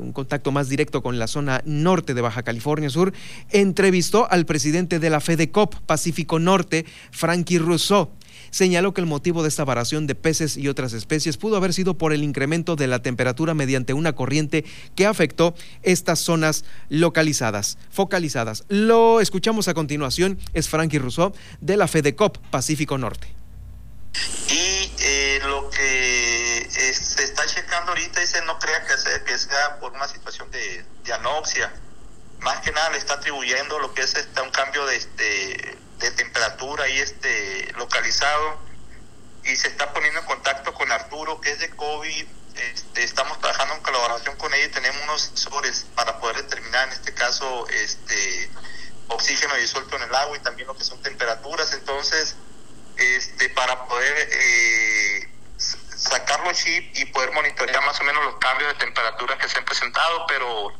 [0.00, 3.12] un contacto más directo con la zona norte de Baja California Sur,
[3.50, 8.08] entrevistó al presidente de la FEDECOP Pacífico Norte, Frankie Rousseau
[8.52, 11.98] señaló que el motivo de esta varación de peces y otras especies pudo haber sido
[11.98, 18.64] por el incremento de la temperatura mediante una corriente que afectó estas zonas localizadas, focalizadas.
[18.68, 23.34] Lo escuchamos a continuación, es Frankie Rousseau de la FEDECOP Pacífico Norte.
[24.48, 28.84] Y eh, lo que se está checando ahorita dice no crea
[29.24, 31.72] que sea, por una situación de, anopsia.
[32.40, 36.10] Más que nada le está atribuyendo lo que es este, un cambio de, este, de
[36.12, 38.58] temperatura ahí este, localizado
[39.44, 42.26] y se está poniendo en contacto con Arturo, que es de COVID.
[42.56, 46.92] Este, estamos trabajando en colaboración con ella y tenemos unos sensores para poder determinar en
[46.92, 48.50] este caso este
[49.08, 51.72] oxígeno disuelto en el agua y también lo que son temperaturas.
[51.72, 52.36] Entonces,
[52.96, 58.78] este, para poder eh, sacarlo chip y poder monitorear más o menos los cambios de
[58.78, 60.72] temperatura que se han presentado, pero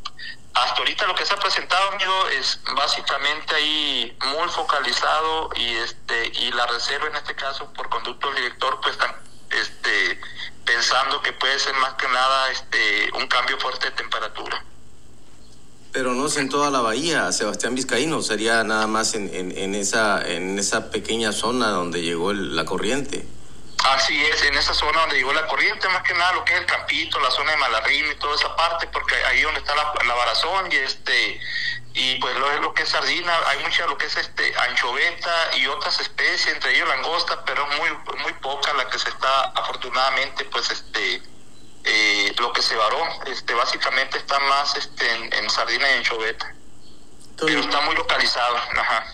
[0.54, 6.32] hasta ahorita lo que se ha presentado, amigo, es básicamente ahí muy focalizado y este
[6.40, 9.14] y la reserva en este caso por conducto del director pues están
[9.50, 10.20] este
[10.64, 14.64] pensando que puede ser más que nada este un cambio fuerte de temperatura.
[15.92, 20.26] Pero no es en toda la bahía, Sebastián Vizcaíno, sería nada más en, en, esa,
[20.26, 23.26] en esa pequeña zona donde llegó la corriente.
[23.84, 26.60] Así es, en esa zona donde llegó la corriente, más que nada lo que es
[26.60, 29.92] el campito, la zona de Malarrín y toda esa parte, porque ahí donde está la,
[30.06, 31.40] la barazón y este
[31.94, 36.00] y pues lo, que es sardina, hay mucha lo que es este anchoveta y otras
[36.00, 41.22] especies, entre ellos langosta, pero muy muy poca la que se está afortunadamente pues este
[41.84, 46.54] eh, lo que se varó, este básicamente está más este en, sardina y anchoveta.
[47.38, 48.56] Pero está muy localizado.
[48.56, 49.04] Ajá.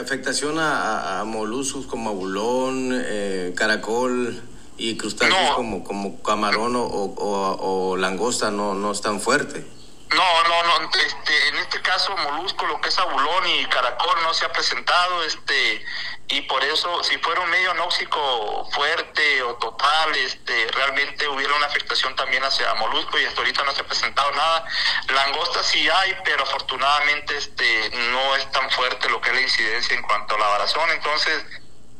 [0.00, 4.42] Afectación a, a, moluscos como abulón, eh, caracol
[4.76, 9.64] y crustáceos como, como camarón o, o, o, langosta no, no es tan fuerte.
[10.10, 14.32] No, no, no, este, en este caso molusco, lo que es abulón y caracol no
[14.34, 15.84] se ha presentado, este,
[16.28, 21.66] y por eso, si fuera un medio anóxico fuerte o total, este, realmente hubiera una
[21.66, 24.64] afectación también hacia molusco y hasta ahorita no se ha presentado nada.
[25.08, 29.96] Langosta sí hay, pero afortunadamente, este, no es tan fuerte lo que es la incidencia
[29.96, 31.44] en cuanto a la varazón, entonces,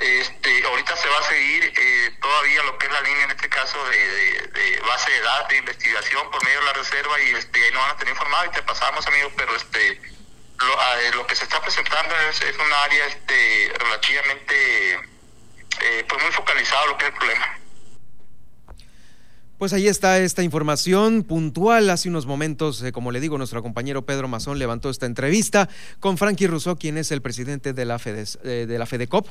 [0.00, 3.48] este, ahorita se va a seguir eh, todavía lo que es la línea en este
[3.48, 7.70] caso de, base de datos de investigación por medio de la reserva y este, ahí
[7.70, 10.15] nos van a tener informado y te pasamos amigos, pero este
[10.59, 16.23] lo, eh, lo que se está presentando es, es un área este, relativamente eh, pues
[16.23, 17.59] muy focalizado lo que es el problema.
[19.59, 21.88] Pues ahí está esta información puntual.
[21.88, 26.47] Hace unos momentos, como le digo, nuestro compañero Pedro Mazón levantó esta entrevista con Frankie
[26.47, 29.27] Rousseau, quien es el presidente de la, de la FEDECOP,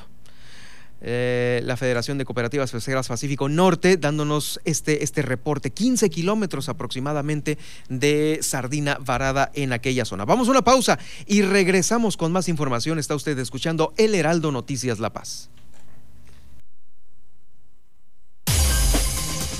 [1.08, 7.58] eh, la Federación de Cooperativas Pesqueras Pacífico Norte, dándonos este, este reporte, 15 kilómetros aproximadamente
[7.88, 10.24] de sardina varada en aquella zona.
[10.24, 12.98] Vamos a una pausa y regresamos con más información.
[12.98, 15.48] Está usted escuchando El Heraldo Noticias La Paz.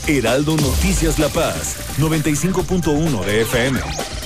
[0.08, 4.25] Heraldo Noticias La Paz, 95.1 de FM.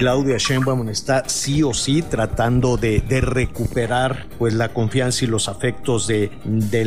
[0.00, 6.06] Claudia Sheinbaum está sí o sí tratando de, recuperar pues la confianza y los afectos
[6.06, 6.30] de,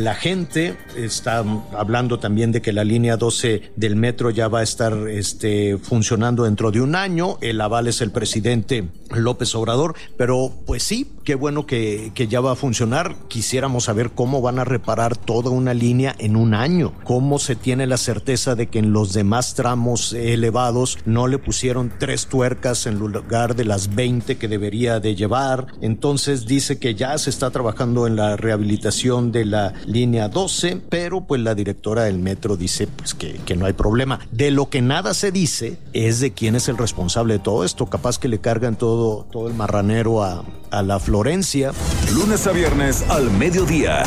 [0.00, 0.76] la gente.
[0.96, 1.44] Está
[1.78, 6.42] hablando también de que la línea 12 del metro ya va a estar este, funcionando
[6.42, 7.38] dentro de un año.
[7.40, 12.40] El aval es el presidente López Obrador, pero pues sí, qué bueno que, que ya
[12.40, 13.14] va a funcionar.
[13.28, 17.86] Quisiéramos saber cómo van a reparar toda una línea en un año, cómo se tiene
[17.86, 23.03] la certeza de que en los demás tramos elevados no le pusieron tres tuercas en
[23.08, 25.66] lugar de las 20 que debería de llevar.
[25.80, 31.22] Entonces dice que ya se está trabajando en la rehabilitación de la línea 12, pero
[31.22, 34.20] pues la directora del metro dice pues que, que no hay problema.
[34.30, 37.86] De lo que nada se dice es de quién es el responsable de todo esto.
[37.86, 41.72] Capaz que le cargan todo, todo el marranero a, a la Florencia.
[42.12, 44.02] Lunes a viernes al mediodía.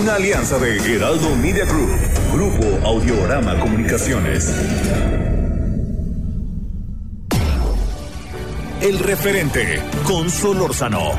[0.00, 1.90] Una alianza de Heraldo Media Group,
[2.32, 4.52] Grupo Audiorama Comunicaciones.
[8.80, 11.12] El referente con Solórzano.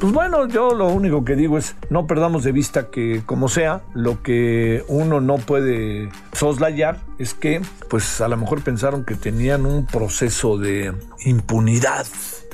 [0.00, 3.82] Pues bueno, yo lo único que digo es no perdamos de vista que como sea,
[3.94, 9.66] lo que uno no puede soslayar es que pues a lo mejor pensaron que tenían
[9.66, 10.92] un proceso de
[11.24, 12.06] impunidad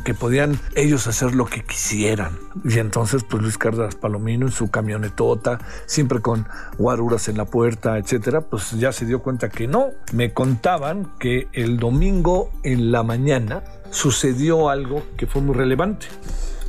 [0.04, 2.38] que podían ellos hacer lo que quisieran.
[2.64, 6.46] Y entonces, pues Luis Cárdenas Palomino en su camionetota, siempre con
[6.78, 9.90] guaruras en la puerta, etcétera, pues ya se dio cuenta que no.
[10.12, 13.62] Me contaban que el domingo en la mañana
[13.94, 16.06] sucedió algo que fue muy relevante.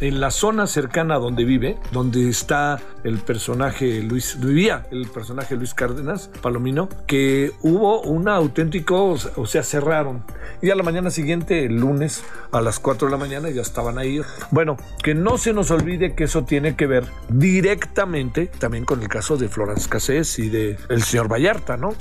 [0.01, 5.73] En la zona cercana donde vive, donde está el personaje Luis, vivía el personaje Luis
[5.73, 10.23] Cárdenas, Palomino, que hubo un auténtico, o sea, cerraron.
[10.61, 13.97] Y a la mañana siguiente, el lunes, a las 4 de la mañana, ya estaban
[13.97, 14.19] ahí.
[14.51, 19.07] Bueno, que no se nos olvide que eso tiene que ver directamente también con el
[19.07, 21.95] caso de Florence Cassés y de el señor Vallarta, ¿no?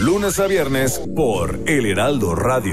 [0.00, 2.72] Lunes a viernes por El Heraldo Radio.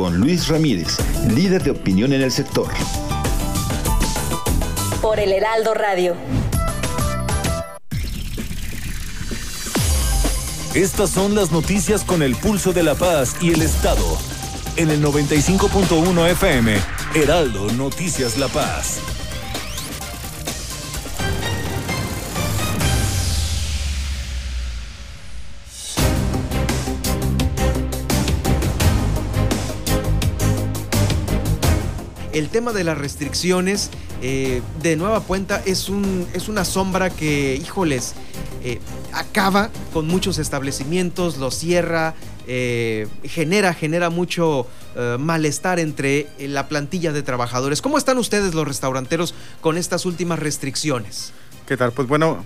[0.00, 0.96] con Luis Ramírez,
[1.28, 2.68] líder de opinión en el sector.
[5.02, 6.16] Por el Heraldo Radio.
[10.72, 14.16] Estas son las noticias con el pulso de la paz y el Estado.
[14.76, 16.76] En el 95.1 FM,
[17.14, 19.19] Heraldo Noticias La Paz.
[32.40, 33.90] El tema de las restricciones,
[34.22, 38.14] eh, de nueva cuenta, es, un, es una sombra que, híjoles,
[38.64, 38.80] eh,
[39.12, 42.14] acaba con muchos establecimientos, los cierra,
[42.48, 44.66] eh, genera, genera mucho
[45.20, 47.80] malestar entre la plantilla de trabajadores.
[47.80, 51.32] ¿Cómo están ustedes los restauranteros con estas últimas restricciones?
[51.64, 51.92] ¿Qué tal?
[51.92, 52.44] Pues bueno,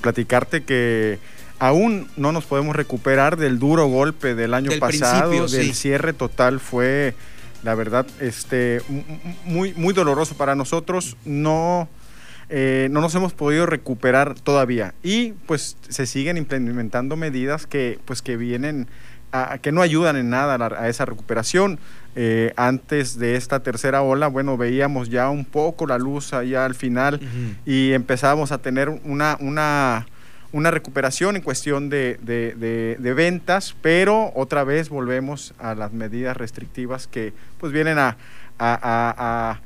[0.00, 1.20] platicarte que
[1.60, 7.14] aún no nos podemos recuperar del duro golpe del año pasado, del cierre total fue
[7.64, 8.80] la verdad, este,
[9.44, 11.16] muy, muy doloroso para nosotros.
[11.24, 11.88] No,
[12.50, 14.94] eh, no nos hemos podido recuperar todavía.
[15.02, 18.86] Y pues se siguen implementando medidas que, pues, que vienen,
[19.32, 21.78] a, que no ayudan en nada a, esa recuperación.
[22.16, 26.74] Eh, antes de esta tercera ola, bueno, veíamos ya un poco la luz allá al
[26.74, 27.18] final
[27.66, 30.06] y empezábamos a tener una, una
[30.54, 32.16] una recuperación en cuestión de,
[33.16, 38.16] ventas, pero otra vez volvemos a las medidas restrictivas que pues vienen a,
[38.60, 39.60] a,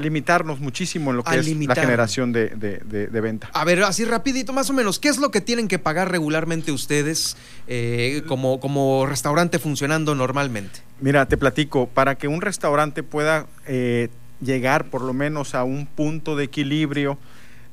[0.00, 3.50] limitarnos muchísimo en lo que es la generación de, venta.
[3.52, 6.72] A ver, así rapidito, más o menos, ¿qué es lo que tienen que pagar regularmente
[6.72, 10.80] ustedes eh, como, como restaurante funcionando normalmente?
[11.02, 14.08] Mira, te platico, para que un restaurante pueda eh,
[14.40, 17.18] llegar por lo menos a un punto de equilibrio,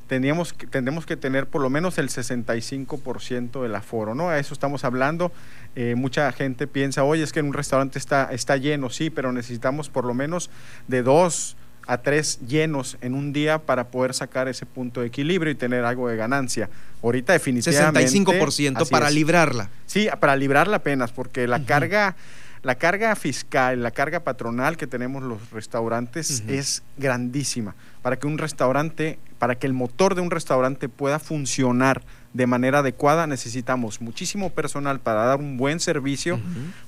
[0.09, 4.29] teníamos, tendremos que tener por lo menos el 65% del aforo, ¿no?
[4.29, 5.31] A eso estamos hablando.
[5.75, 9.31] Eh, mucha gente piensa, oye, es que en un restaurante está, está lleno, sí, pero
[9.31, 10.49] necesitamos por lo menos
[10.87, 15.51] de dos a tres llenos en un día para poder sacar ese punto de equilibrio
[15.51, 16.69] y tener algo de ganancia.
[17.03, 18.07] Ahorita definitivamente...
[18.07, 19.69] 65% para librarla.
[19.85, 22.15] Sí, para librarla apenas, porque la carga
[22.61, 27.75] la carga fiscal, la carga patronal que tenemos los restaurantes es grandísima.
[28.01, 32.01] Para que un restaurante, para que el motor de un restaurante pueda funcionar
[32.33, 36.39] de manera adecuada, necesitamos muchísimo personal para dar un buen servicio,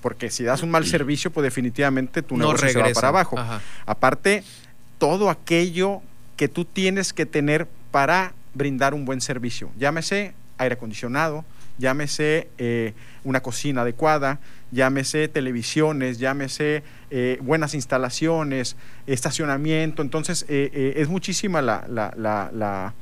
[0.02, 3.38] porque si das un mal servicio, pues definitivamente tu negocio se va para abajo.
[3.86, 4.44] Aparte,
[4.98, 6.02] todo aquello
[6.36, 9.72] que tú tienes que tener para brindar un buen servicio.
[9.78, 11.44] Llámese aire acondicionado,
[11.78, 14.40] llámese eh, una cocina adecuada,
[14.72, 20.02] llámese televisiones, llámese eh, buenas instalaciones, estacionamiento.
[20.02, 22.94] Entonces, eh, es muchísima la, la,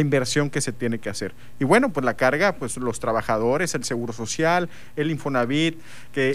[0.00, 1.34] inversión que se tiene que hacer.
[1.60, 5.78] Y bueno, pues la carga, pues los trabajadores, el Seguro Social, el Infonavit,
[6.12, 6.32] que,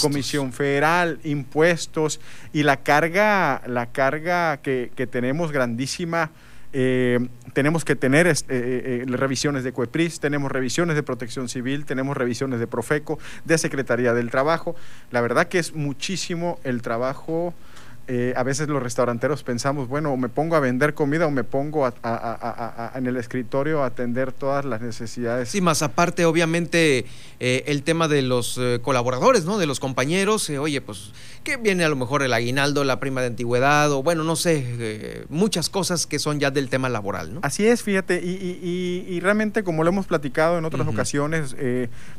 [0.00, 2.20] Comisión Federal, impuestos
[2.52, 6.30] y la carga, la carga que, que tenemos grandísima
[6.72, 12.16] eh, tenemos que tener eh, eh, revisiones de CUEPRIS, tenemos revisiones de Protección Civil, tenemos
[12.16, 14.76] revisiones de Profeco, de Secretaría del Trabajo.
[15.10, 17.54] La verdad que es muchísimo el trabajo
[18.08, 21.42] eh, a veces los restauranteros pensamos, bueno, o me pongo a vender comida o me
[21.42, 21.92] pongo
[22.94, 25.48] en el escritorio a atender todas las necesidades.
[25.48, 27.04] Sí, más aparte, obviamente,
[27.40, 29.58] eh, el tema de los eh, colaboradores, ¿no?
[29.58, 31.10] De los compañeros, oye, pues,
[31.42, 35.26] que viene a lo mejor el aguinaldo, la prima de antigüedad, o bueno, no sé,
[35.28, 37.40] muchas cosas que son ya del tema laboral, ¿no?
[37.42, 41.56] Así es, fíjate, y, realmente, como lo hemos platicado en otras ocasiones,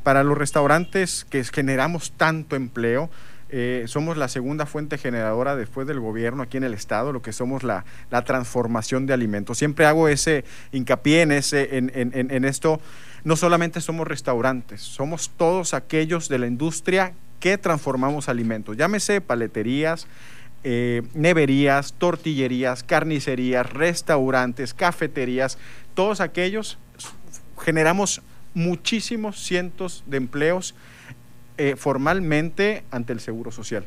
[0.03, 3.09] para los restaurantes que generamos tanto empleo,
[3.49, 7.31] eh, somos la segunda fuente generadora después del gobierno aquí en el estado, lo que
[7.31, 7.85] somos la,
[8.25, 9.57] transformación de alimentos.
[9.57, 12.81] Siempre hago ese hincapié en, ese, en, esto.
[13.23, 18.75] No solamente somos restaurantes, somos todos aquellos de la industria que transformamos alimentos.
[18.75, 20.07] Llámese paleterías,
[20.63, 25.57] eh, neverías, tortillerías, carnicerías, restaurantes, cafeterías,
[25.93, 26.77] todos aquellos
[27.59, 28.21] generamos
[28.53, 30.75] muchísimos cientos de empleos
[31.57, 33.83] eh, formalmente ante el Seguro Social.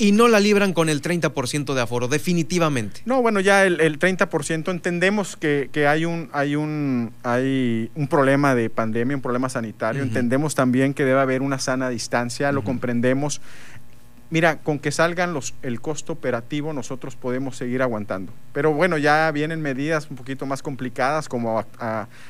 [0.00, 3.00] Y no la libran con el 30% de aforo, definitivamente.
[3.04, 8.70] No, bueno, ya el, 30% entendemos que, hay, un, hay, un, hay un problema de
[8.70, 10.04] pandemia, un problema sanitario.
[10.04, 13.40] Entendemos también que debe haber una sana distancia, lo comprendemos.
[14.30, 18.32] mira, con que salgan los, el costo operativo, nosotros podemos seguir aguantando.
[18.52, 21.64] Pero bueno, ya vienen medidas un poquito más complicadas, como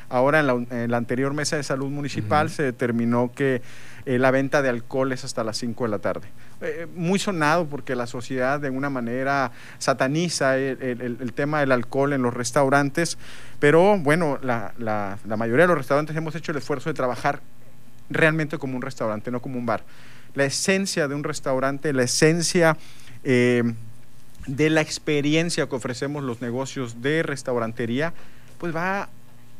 [0.08, 3.60] ahora en la, anterior mesa de salud municipal se determinó que
[4.08, 6.28] eh, la venta de alcohol es hasta las 5 de la tarde.
[6.60, 12.22] Eh, muy sonado porque la sociedad de alguna manera sataniza el, tema del alcohol en
[12.22, 13.18] los restaurantes,
[13.60, 17.40] pero bueno, la, la mayoría de los restaurantes hemos hecho el esfuerzo de trabajar
[18.10, 19.84] realmente como un restaurante, no como un bar
[20.34, 22.76] la esencia de un restaurante, la esencia
[23.24, 23.62] eh,
[24.46, 28.14] de la experiencia que ofrecemos los negocios de restaurantería,
[28.58, 29.08] pues va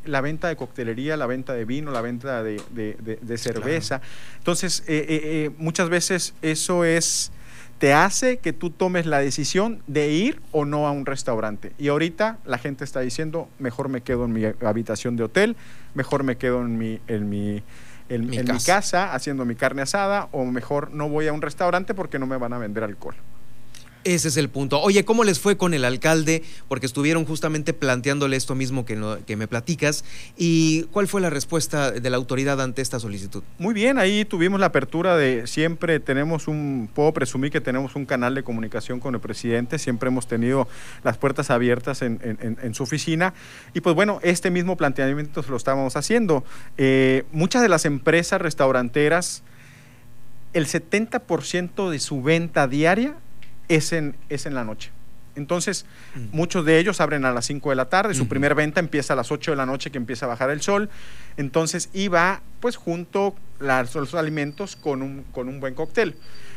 [0.09, 4.00] la venta de coctelería, la venta de vino, la venta de, cerveza.
[4.38, 7.32] Entonces, eh, eh, muchas veces eso es
[7.78, 11.72] te hace que tú tomes la decisión de ir o no a un restaurante.
[11.78, 15.56] Y ahorita la gente está diciendo, mejor me quedo en mi habitación de hotel,
[15.94, 17.62] mejor me quedo en mi, en mi
[18.09, 19.14] en, mi, casa.
[19.14, 22.52] haciendo mi carne asada o mejor no voy a un restaurante porque no me van
[22.52, 23.14] a vender alcohol.
[24.09, 24.80] Ese es el punto.
[24.80, 26.42] Oye, ¿cómo les fue con el alcalde?
[26.66, 28.96] Porque estuvieron justamente planteándole esto mismo que,
[29.36, 30.02] me platicas.
[30.34, 33.42] ¿Y cuál fue la respuesta de la autoridad ante esta solicitud?
[33.59, 38.06] Muy bien, ahí tuvimos la apertura de siempre tenemos un, puedo presumir que tenemos un
[38.06, 40.68] canal de comunicación con el presidente, siempre hemos tenido
[41.04, 43.34] las puertas abiertas en, su oficina.
[43.74, 46.44] Y pues bueno, este mismo planteamiento lo estábamos haciendo.
[46.78, 49.42] Eh, muchas de las empresas restauranteras,
[50.54, 53.14] el 70% de su venta diaria
[53.69, 54.91] es en, es en la noche.
[55.39, 56.37] Entonces, mm.
[56.37, 59.16] muchos de ellos abren a las 5 de la tarde, su primera venta empieza a
[59.16, 60.91] las 8 de la noche que empieza a bajar el sol.
[61.37, 66.16] Entonces, iba pues junto los alimentos con un, con un buen cóctel.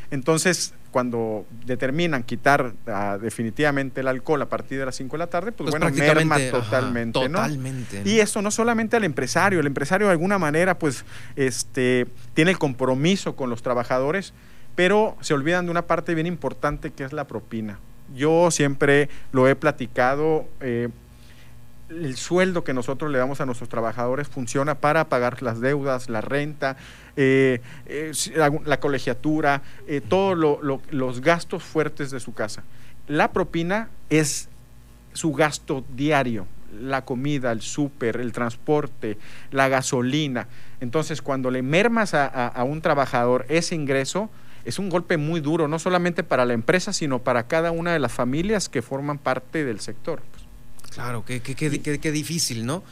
[0.10, 5.28] Entonces, cuando determinan quitar ah, definitivamente el alcohol a partir de las 5 de la
[5.28, 10.08] tarde, pues, pues bueno, merma totalmente, totalmente Y eso no solamente al empresario, el empresario
[10.08, 11.06] de alguna manera pues
[11.38, 14.34] este tiene el compromiso con los trabajadores,
[14.76, 17.80] pero se olvidan de una parte bien importante que es la propina.
[18.16, 20.90] Yo siempre lo he platicado, eh,
[21.90, 26.22] el sueldo que nosotros le damos a nuestros trabajadores funciona para pagar las deudas, la
[26.22, 26.78] renta,
[27.18, 29.62] eh, eh, la, colegiatura,
[30.08, 30.38] todos
[30.90, 32.64] los gastos fuertes de su casa.
[33.08, 34.48] La propina es
[35.12, 36.48] su gasto diario,
[36.82, 39.18] la comida, el súper, el transporte,
[39.52, 40.48] la gasolina.
[40.80, 44.30] Entonces, cuando le mermas a un trabajador ese ingreso,
[44.66, 48.00] es un golpe muy duro, no solamente para la empresa, sino para cada una de
[48.00, 50.22] las familias que forman parte del sector.
[50.94, 52.84] Claro, qué, qué, difícil, ¿no?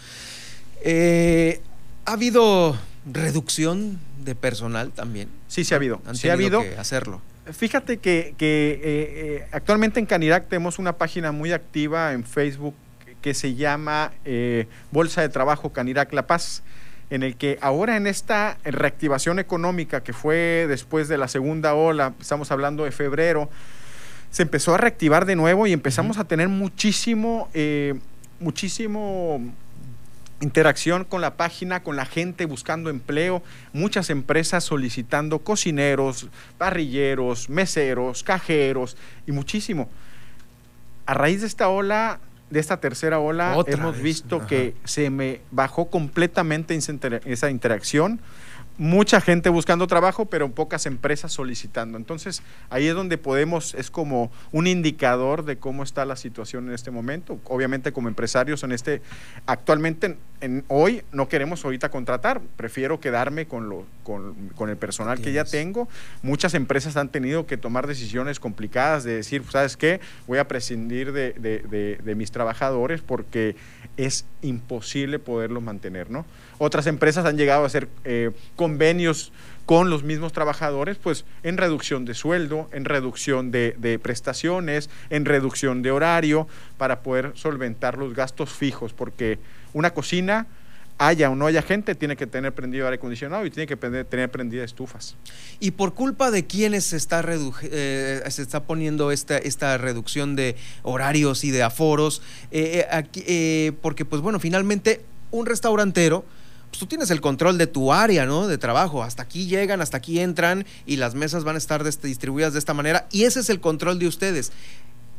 [0.82, 1.62] Eh,
[2.06, 5.30] ¿Ha habido reducción de personal también?
[5.48, 6.02] Sí, sí ha habido.
[6.14, 6.62] sí ha habido.
[6.62, 7.22] que hacerlo.
[7.52, 12.76] Fíjate que, eh, eh, actualmente en Canirac tenemos una página muy activa en Facebook
[13.22, 14.14] que se llama
[14.92, 16.64] Bolsa de Trabajo Canirac La Paz
[17.10, 22.14] en el que ahora en esta reactivación económica que fue después de la segunda ola,
[22.20, 23.50] estamos hablando de febrero,
[24.32, 27.96] se empezó a reactivar de nuevo y empezamos a tener muchísimo, eh,
[28.40, 29.42] muchísimo
[30.42, 33.42] interacción con la página, con la gente buscando empleo,
[33.74, 38.98] muchas empresas solicitando cocineros, parrilleros, meseros, cajeros
[39.28, 39.90] y muchísimo.
[41.06, 42.20] A raíz de esta ola
[42.50, 48.20] de esta tercera ola hemos visto que se me bajó completamente esa interacción
[48.80, 51.98] mucha gente buscando trabajo, pero pocas empresas solicitando.
[51.98, 56.74] Entonces, ahí es donde podemos, es como un indicador de cómo está la situación en
[56.74, 57.40] este momento.
[57.44, 59.02] Obviamente, como empresarios en este,
[59.46, 65.34] actualmente, en, hoy no queremos ahorita contratar, prefiero quedarme con, lo, con, el personal que
[65.34, 65.90] ya tengo.
[66.24, 70.00] Muchas empresas han tenido que tomar decisiones complicadas de decir, ¿sabes qué?
[70.26, 73.58] Voy a prescindir de, de mis trabajadores porque
[73.98, 76.26] es imposible poderlo mantener, ¿no?
[76.60, 79.32] Otras empresas han llegado a hacer eh, convenios
[79.66, 85.82] con los mismos trabajadores, pues en reducción de sueldo, en reducción de, prestaciones, en reducción
[85.82, 86.48] de horario,
[86.78, 89.40] para poder solventar los gastos fijos, porque
[89.74, 90.48] una cocina,
[90.98, 94.30] haya o no haya gente, tiene que tener prendido aire acondicionado y tiene que tener
[94.30, 95.16] prendidas estufas.
[95.62, 97.24] ¿Y por culpa de quiénes se está,
[97.62, 102.22] eh, se está poniendo esta, esta reducción de horarios y de aforos?
[102.52, 106.26] Eh, porque, pues bueno, finalmente un restaurantero
[106.70, 108.48] pues tú tienes el control de tu área, ¿no?
[108.48, 109.04] De trabajo.
[109.04, 112.74] Hasta aquí llegan, hasta aquí entran y las mesas van a estar distribuidas de esta
[112.74, 113.08] manera.
[113.12, 114.52] Y ese es el control de ustedes.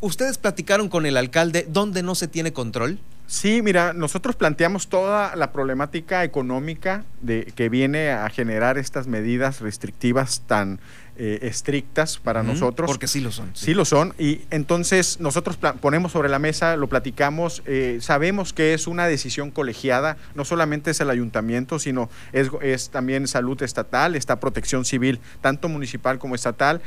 [0.01, 2.99] ¿Ustedes platicaron con el alcalde dónde no se tiene control?
[3.27, 9.61] Sí, mira, nosotros planteamos toda la problemática económica de, que viene a generar estas medidas
[9.61, 10.81] restrictivas tan
[11.23, 12.89] eh, estrictas para nosotros.
[12.89, 13.51] Porque sí lo son.
[13.53, 13.75] Sí.
[13.75, 14.15] lo son.
[14.19, 19.51] Y entonces nosotros ponemos sobre la mesa, lo platicamos, eh, sabemos que es una decisión
[19.51, 25.21] colegiada, no solamente es el ayuntamiento, sino es, es también salud estatal, está protección civil,
[25.43, 26.81] tanto municipal como estatal.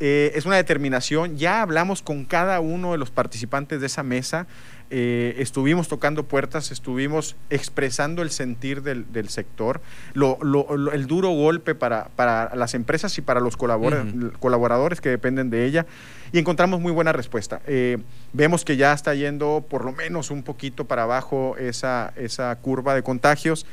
[0.00, 1.36] Eh, es una determinación.
[1.36, 4.46] Ya hablamos con cada uno de los participantes de esa mesa.
[4.90, 9.80] Eh, estuvimos tocando puertas, estuvimos expresando el sentir del, del sector,
[10.12, 14.32] lo, lo, el duro golpe para, para, las empresas y para los colabora, uh -huh.
[14.38, 15.86] colaboradores que dependen de ella
[16.32, 17.60] y encontramos muy buena respuesta.
[17.66, 17.98] Eh,
[18.32, 22.94] vemos que ya está yendo por lo menos un poquito para abajo esa, esa curva
[22.94, 23.66] de contagios.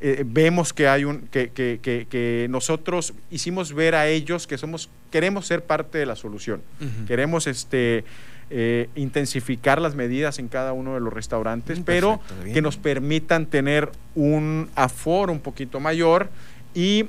[0.00, 4.58] Eh, vemos que hay un que, que, que, que, nosotros hicimos ver a ellos que
[4.58, 7.06] somos queremos ser parte de la solución uh -huh.
[7.06, 8.04] queremos este
[8.50, 12.54] eh, intensificar las medidas en cada uno de los restaurantes, Perfecto, pero bien.
[12.54, 16.28] que nos permitan tener un aforo un poquito mayor
[16.74, 17.06] y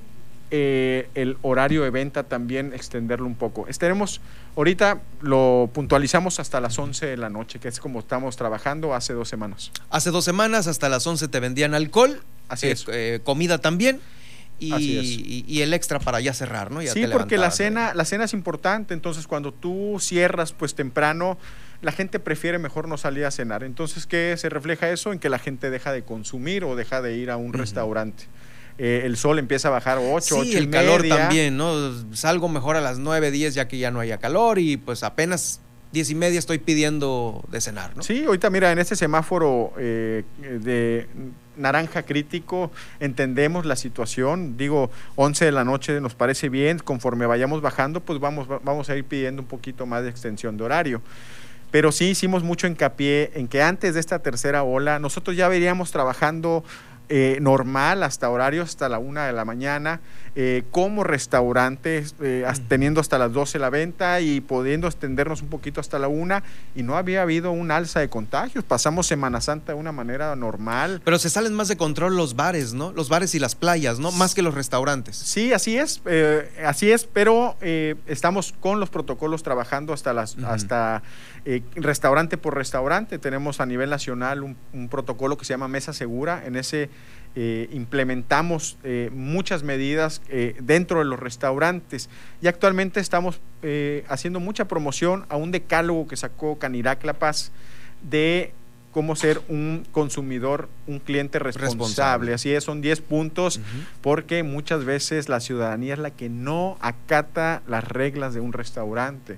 [0.50, 3.68] eh, el horario de venta también extenderlo un poco.
[3.68, 4.22] Estaremos,
[4.56, 9.12] ahorita lo puntualizamos hasta las 11 de la noche, que es como estamos trabajando hace
[9.14, 9.72] dos semanas.
[9.90, 12.86] Hace dos semanas, hasta las 11 te vendían alcohol, Así eh, es.
[12.88, 14.00] eh, comida también.
[14.60, 16.82] Y, el extra para ya cerrar, ¿no?
[16.82, 20.76] Ya sí, te porque la cena, la cena es importante, entonces cuando tú cierras pues
[20.76, 21.38] temprano,
[21.82, 23.64] la gente prefiere mejor no salir a cenar.
[23.64, 25.14] Entonces, ¿qué se refleja eso?
[25.14, 28.26] En que la gente deja de consumir o deja de ir a un restaurante.
[28.80, 31.18] Eh, el sol empieza a bajar 8, Sí, 8 y el calor media.
[31.18, 32.14] también, ¿no?
[32.14, 35.62] Salgo mejor a las 9, 10 ya que ya no haya calor y pues apenas
[35.94, 38.04] 10 y media estoy pidiendo de cenar, ¿no?
[38.04, 41.08] Sí, ahorita mira, en este semáforo eh, de
[41.58, 44.58] naranja crítico entendemos la situación.
[44.58, 48.96] Digo, 11 de la noche nos parece bien, conforme vayamos bajando, pues vamos, vamos a
[48.96, 51.02] ir pidiendo un poquito más de extensión de horario.
[51.72, 55.92] Pero sí hicimos mucho hincapié en que antes de esta tercera ola, nosotros ya veríamos
[55.92, 56.64] trabajando
[57.10, 60.02] eh, normal hasta horarios hasta la una de la mañana,
[60.40, 65.82] eh, como restaurantes, eh, teniendo hasta las 12 la venta y pudiendo extendernos un poquito
[65.82, 66.44] hasta la una,
[66.76, 68.64] y no había habido un alza de contagios.
[68.64, 71.02] Pasamos Semana Santa de una manera normal.
[71.04, 72.92] Pero se salen más de control los bares, ¿no?
[72.92, 74.12] Los bares y las playas, ¿no?
[74.12, 75.16] Más que los restaurantes.
[75.18, 77.58] Sí, así es, eh, así es, pero
[78.06, 80.54] estamos con los protocolos trabajando hasta las, uh -huh.
[80.54, 81.02] hasta
[81.74, 83.18] restaurante por restaurante.
[83.18, 86.44] Tenemos a nivel nacional un, un, protocolo que se llama Mesa Segura.
[86.46, 86.92] En ese
[87.40, 92.10] eh, implementamos eh, muchas medidas eh, dentro de los restaurantes
[92.42, 93.40] y actualmente estamos
[94.08, 97.52] haciendo mucha promoción a un decálogo que sacó Canirac La Paz
[98.02, 98.54] de
[98.92, 101.76] cómo ser un consumidor, un cliente responsable.
[101.76, 102.34] responsable.
[102.34, 103.86] Así es, son 10 puntos uh -huh.
[104.02, 109.38] porque muchas veces la ciudadanía es la que no acata las reglas de un restaurante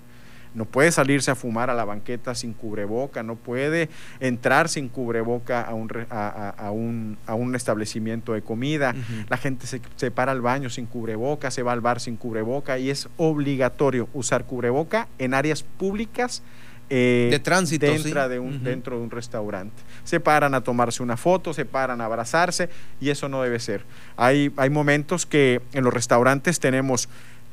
[0.53, 3.89] no puede salirse a fumar a la banqueta sin cubreboca, no puede
[4.19, 9.25] entrar sin cubreboca a un, a, a un, a un establecimiento de comida, uh -huh.
[9.29, 12.77] la gente se, se, para al baño sin cubreboca, se va al bar sin cubreboca
[12.79, 16.41] y es obligatorio usar cubreboca en áreas públicas.
[16.91, 18.29] Eh, de tránsito dentro, sí.
[18.29, 18.61] de un, uh -huh.
[18.61, 19.79] dentro de un restaurante.
[20.03, 22.67] Se paran a tomarse una foto, se paran a abrazarse
[22.99, 23.83] y eso no debe ser.
[24.17, 27.07] Hay, hay momentos que en los restaurantes tenemos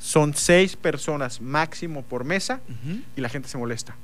[0.07, 3.03] son seis personas máximo por mesa uh -huh.
[3.17, 3.97] y la gente se molesta.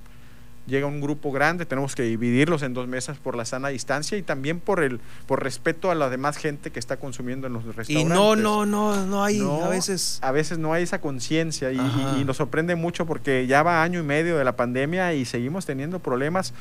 [0.66, 4.22] Llega un grupo grande, tenemos que dividirlos en dos mesas por la sana distancia y
[4.22, 7.96] también por el por respeto a la demás gente que está consumiendo en los restaurantes.
[7.96, 11.70] Y no, no, no, no hay no, a veces a veces no hay esa conciencia
[11.72, 15.14] y, y, y, nos sorprende mucho porque ya va año y medio de la pandemia
[15.14, 16.52] y seguimos teniendo problemas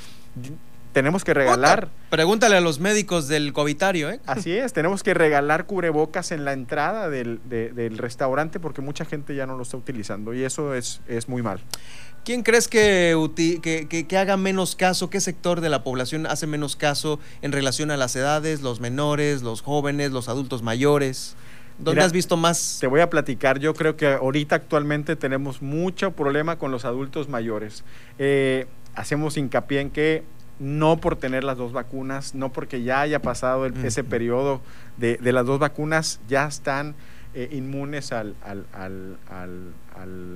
[0.92, 1.88] tenemos que regalar.
[1.88, 4.20] Puta, pregúntale a los médicos del covitario, ¿eh?
[4.26, 9.06] Así es, tenemos que regalar cubrebocas en la entrada del, de, del, restaurante porque mucha
[9.06, 11.62] gente ya no lo está utilizando y eso es, es muy mal.
[12.24, 15.10] ¿Quién crees que, que, que, que, haga menos caso?
[15.10, 19.42] ¿Qué sector de la población hace menos caso en relación a las edades, los menores,
[19.42, 21.36] los jóvenes, los adultos mayores?
[21.80, 22.78] ¿Dónde Mira, has visto más?
[22.80, 23.58] Te voy a platicar.
[23.58, 27.84] Yo creo que ahorita actualmente tenemos mucho problema con los adultos mayores.
[28.20, 30.24] Eh, hacemos hincapié en que
[30.62, 34.62] no por tener las dos vacunas, no porque ya haya pasado el, ese periodo
[34.97, 36.93] de, de, las dos vacunas, ya están
[37.34, 39.74] eh, inmunes al, al, al, al,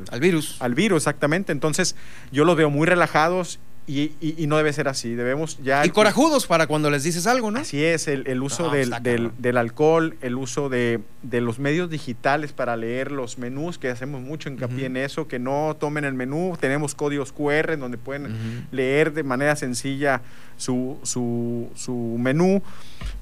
[0.09, 0.59] al virus.
[0.59, 1.51] Al virus, exactamente.
[1.51, 1.95] Entonces,
[2.31, 5.13] yo los veo muy relajados y, y, y, no debe ser así.
[5.13, 5.85] Debemos ya.
[5.85, 7.59] Y corajudos para cuando les dices algo, ¿no?
[7.59, 11.59] Así es, el, el uso no, del, del, del, alcohol, el uso de, de, los
[11.59, 14.85] medios digitales para leer los menús, que hacemos mucho hincapié uh -huh.
[14.85, 16.57] en eso, que no tomen el menú.
[16.59, 18.65] Tenemos códigos QR en donde pueden uh -huh.
[18.71, 20.21] leer de manera sencilla
[20.57, 22.63] su, su, su menú.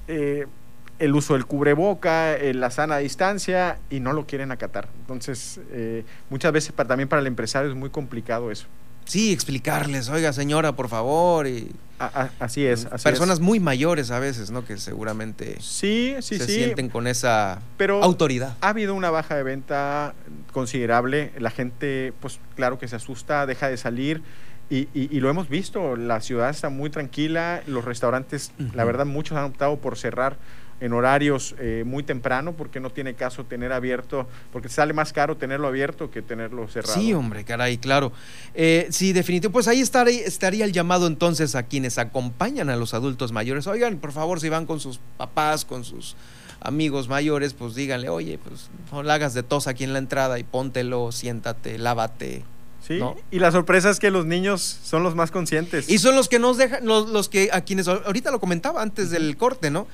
[0.08, 0.46] Eh,
[0.98, 4.88] el uso del cubreboca, eh, la sana distancia y no lo quieren acatar.
[5.00, 8.66] Entonces, eh, muchas veces para, también para el empresario es muy complicado eso.
[9.04, 11.46] Sí, explicarles, oiga señora, por favor.
[11.46, 12.86] Y a, a, así es.
[12.90, 13.40] Así personas es.
[13.40, 14.64] muy mayores a veces, ¿no?
[14.64, 16.52] Que seguramente sí, sí, se sí.
[16.54, 18.56] sienten con esa Pero autoridad.
[18.60, 20.14] Ha habido una baja de venta
[20.52, 21.32] considerable.
[21.38, 24.22] La gente, pues claro que se asusta, deja de salir.
[24.70, 28.74] Y, y, y, lo hemos visto, la ciudad está muy tranquila, los restaurantes, uh -huh.
[28.74, 30.38] la verdad, muchos han optado por cerrar
[30.80, 35.36] en horarios eh, muy temprano, porque no tiene caso tener abierto, porque sale más caro
[35.36, 36.94] tenerlo abierto que tenerlo cerrado.
[36.94, 38.12] Sí, hombre, caray, claro.
[38.54, 39.52] Eh, sí, definitivo.
[39.52, 43.66] Pues ahí estaría, estaría el llamado entonces a quienes acompañan a los adultos mayores.
[43.66, 46.16] Oigan, por favor, si van con sus papás, con sus
[46.60, 50.38] amigos mayores, pues díganle, oye, pues no la hagas de tos aquí en la entrada
[50.38, 52.42] y póntelo, siéntate, lávate.
[52.86, 53.00] Sí,
[53.30, 55.88] y la sorpresa es que los niños son los más conscientes.
[55.88, 59.10] Y son los que nos dejan, los, los que a quienes, ahorita lo comentaba antes
[59.10, 59.86] del corte, ¿no?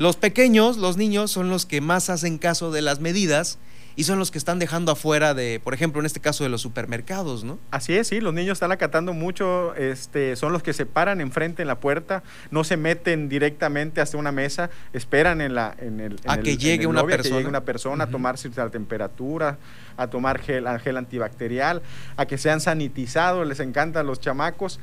[0.00, 3.58] Los pequeños, los niños, son los que más hacen caso de las medidas
[3.96, 6.62] y son los que están dejando afuera de, por ejemplo, en este caso de los
[6.62, 7.58] supermercados, ¿no?
[7.70, 11.60] Así es, sí, los niños están acatando mucho, este, son los que se paran enfrente
[11.60, 16.18] en la puerta, no se meten directamente hasta una mesa, esperan en la en el
[16.24, 19.58] a que llegue una persona, a que llegue una persona a tomarse la temperatura,
[19.98, 21.82] a tomar gel, gel antibacterial,
[22.16, 24.80] a que sean sanitizados, les encantan los chamacos.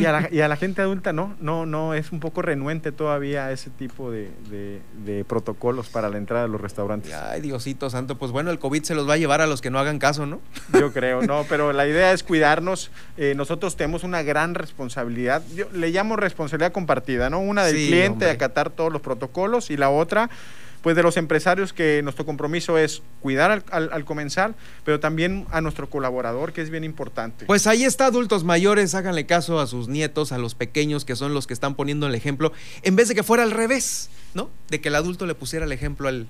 [0.00, 4.10] Y a, la, gente adulta no, no, no, es un poco renuente todavía ese tipo
[4.10, 4.30] de,
[5.28, 7.12] protocolos para la entrada de los restaurantes.
[7.12, 9.70] Ay, Diosito Santo, pues bueno, el COVID se los va a llevar a los que
[9.70, 10.40] no hagan caso, ¿no?
[10.78, 12.90] Yo creo, no, pero la idea es cuidarnos.
[13.16, 17.40] Eh, nosotros tenemos una gran responsabilidad, yo le llamo responsabilidad compartida, ¿no?
[17.40, 20.30] Una del cliente, de acatar todos los protocolos y la otra
[20.82, 24.54] pues de los empresarios que nuestro compromiso es cuidar al, comensal,
[24.84, 27.46] pero también a nuestro colaborador, que es bien importante.
[27.46, 31.34] Pues ahí está, adultos mayores, háganle caso a sus nietos, a los pequeños, que son
[31.34, 32.52] los que están poniendo el ejemplo,
[32.82, 34.50] en vez de que fuera al revés, ¿no?
[34.68, 36.26] De que el adulto le pusiera el ejemplo al,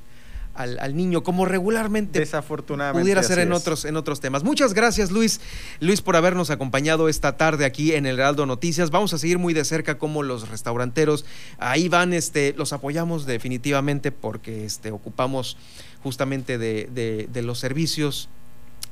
[0.62, 4.44] al, niño, como regularmente Desafortunadamente, pudiera ser en otros, en otros temas.
[4.44, 5.40] Muchas gracias, Luis,
[5.80, 8.90] Luis, por habernos acompañado esta tarde aquí en el Heraldo Noticias.
[8.90, 11.24] Vamos a seguir muy de cerca como los restauranteros
[11.58, 15.56] ahí van, este, los apoyamos definitivamente porque este, ocupamos
[16.02, 18.28] justamente de, de los servicios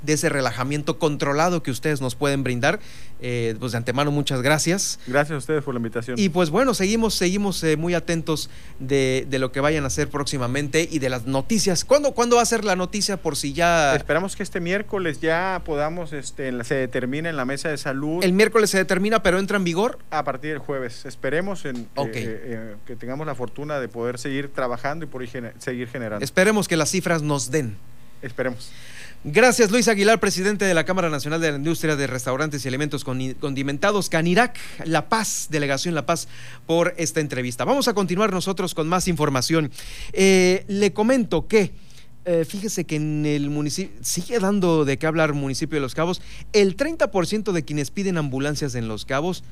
[0.03, 2.81] de ese relajamiento controlado que ustedes nos pueden brindar.
[3.21, 5.01] Eh, pues de antemano, muchas gracias.
[5.07, 6.19] Gracias a ustedes por la invitación.
[6.19, 10.89] Y pues bueno, seguimos, seguimos eh, muy atentos de, lo que vayan a hacer próximamente
[10.91, 11.85] y de las noticias.
[11.85, 13.95] ¿Cuándo, ¿Cuándo va a ser la noticia por si ya...
[13.97, 18.23] Esperamos que este miércoles ya podamos, este, se determine en la mesa de salud.
[18.23, 19.99] El miércoles se determina, pero entra en vigor.
[20.11, 21.05] A partir del jueves.
[21.05, 26.25] Esperemos en, eh, que tengamos la fortuna de poder seguir trabajando y por seguir generando.
[26.25, 27.77] Esperemos que las cifras nos den.
[28.23, 28.71] Esperemos.
[29.25, 33.03] Gracias Luis Aguilar, presidente de la Cámara Nacional de la Industria de Restaurantes y Alimentos
[33.03, 36.29] Condimentados, Canirac, La Paz, Delegación La Paz,
[36.67, 37.65] por esta entrevista.
[37.65, 39.73] Vamos a continuar nosotros con más información.
[40.13, 41.73] Eh, le comento que,
[42.27, 46.23] eh, fíjese que en el municipio, sigue dando de qué hablar municipio de Los Cabos,
[46.53, 49.43] el 30% de quienes piden ambulancias en Los Cabos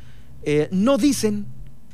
[0.44, 1.46] eh, no dicen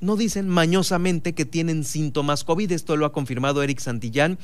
[0.02, 2.72] no dicen mañosamente que tienen síntomas COVID.
[2.72, 4.36] Esto lo ha confirmado Eric Santillán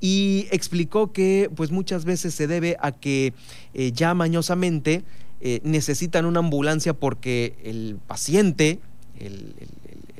[0.00, 3.34] y explicó que pues muchas veces se debe a que
[3.74, 5.04] eh, ya mañosamente
[5.40, 8.80] eh, necesitan una ambulancia porque el paciente,
[9.18, 9.54] el,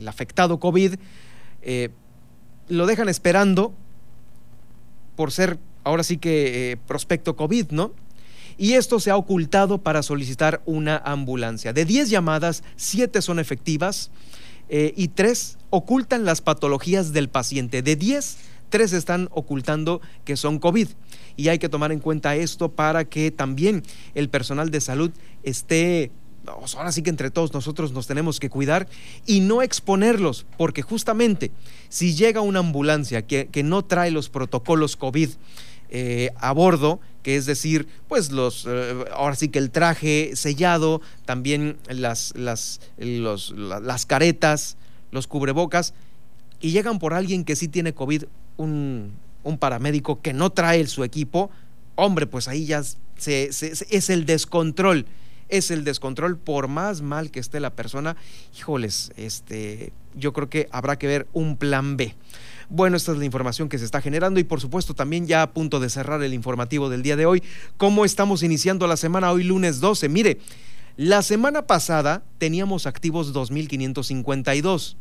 [0.07, 0.95] afectado COVID,
[1.63, 1.91] eh,
[2.69, 3.75] lo dejan esperando
[5.15, 7.93] por ser ahora sí que prospecto COVID, ¿no?
[8.57, 11.73] Y esto se ha ocultado para solicitar una ambulancia.
[11.73, 14.11] De 10 llamadas, 7 son efectivas
[14.71, 17.83] y 3 ocultan las patologías del paciente.
[17.83, 18.37] De 10,
[18.71, 20.89] tres están ocultando que son COVID.
[21.37, 23.83] Y hay que tomar en cuenta esto para que también
[24.15, 25.11] el personal de salud
[25.43, 26.11] esté
[26.47, 28.89] ahora sí que entre todos nosotros nos tenemos que cuidar
[29.27, 31.51] y no exponerlos, porque justamente
[31.89, 35.31] si llega una ambulancia que, no trae los protocolos COVID
[35.91, 41.01] eh, a bordo, que es decir, pues los, eh, ahora sí que el traje sellado,
[41.25, 44.77] también las, las, las caretas,
[45.11, 45.95] los cubrebocas,
[46.61, 48.25] y llegan por alguien que sí tiene COVID,
[48.61, 49.19] un,
[49.59, 51.51] paramédico que no trae su equipo,
[51.97, 55.07] hombre, pues ahí ya es el descontrol,
[55.51, 58.17] es el descontrol, por más mal que esté la persona,
[58.57, 62.15] híjoles, este, yo creo que habrá que ver un plan B.
[62.69, 65.53] Bueno, esta es la información que se está generando y por supuesto también ya a
[65.53, 67.43] punto de cerrar el informativo del día de hoy.
[67.77, 70.09] ¿Cómo estamos iniciando la semana hoy lunes 12?
[70.09, 70.39] Mire,
[70.97, 74.97] la semana pasada teníamos activos 2.552.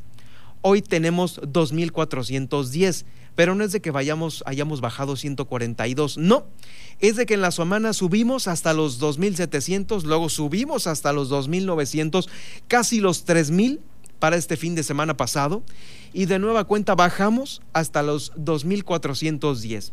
[0.61, 3.05] Hoy tenemos 2.410,
[3.35, 6.45] pero no es de que vayamos, hayamos bajado 142, no,
[6.99, 12.27] es de que en la semana subimos hasta los 2.700, luego subimos hasta los 2.900,
[12.67, 13.79] casi los 3.000
[14.19, 15.63] para este fin de semana pasado,
[16.13, 19.91] y de nueva cuenta bajamos hasta los 2.410.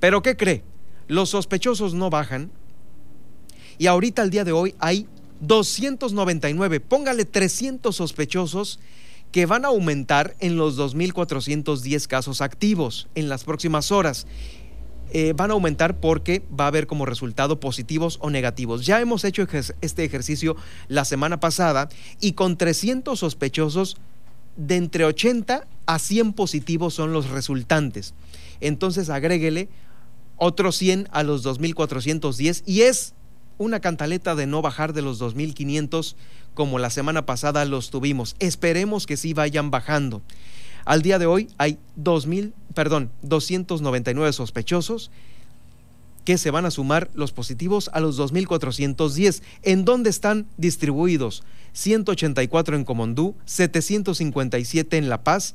[0.00, 0.64] Pero ¿qué cree?
[1.08, 2.50] Los sospechosos no bajan,
[3.78, 5.06] y ahorita al día de hoy hay
[5.40, 8.80] 299, póngale 300 sospechosos
[9.32, 14.26] que van a aumentar en los 2.410 casos activos en las próximas horas.
[15.12, 18.84] Eh, van a aumentar porque va a haber como resultado positivos o negativos.
[18.84, 19.46] Ya hemos hecho
[19.80, 20.56] este ejercicio
[20.88, 21.88] la semana pasada
[22.20, 23.96] y con 300 sospechosos
[24.56, 28.14] de entre 80 a 100 positivos son los resultantes.
[28.60, 29.68] Entonces agréguele
[30.36, 33.14] otros 100 a los 2.410 y es
[33.58, 36.14] una cantaleta de no bajar de los 2.500
[36.54, 38.36] como la semana pasada los tuvimos.
[38.38, 40.22] Esperemos que sí vayan bajando.
[40.84, 45.10] Al día de hoy hay 2.000, perdón, 299 sospechosos
[46.24, 49.42] que se van a sumar los positivos a los 2.410.
[49.62, 51.44] ¿En dónde están distribuidos?
[51.72, 55.54] 184 en Comondú, 757 en La Paz,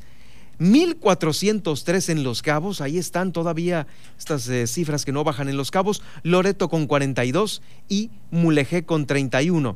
[0.61, 3.87] 1.403 en Los Cabos, ahí están todavía
[4.19, 9.07] estas eh, cifras que no bajan en Los Cabos, Loreto con 42 y Mulegé con
[9.07, 9.75] 31.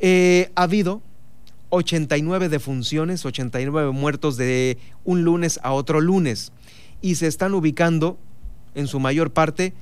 [0.00, 1.00] Eh, ha habido
[1.70, 6.52] 89 defunciones, 89 muertos de un lunes a otro lunes.
[7.00, 8.18] Y se están ubicando
[8.74, 9.72] en su mayor parte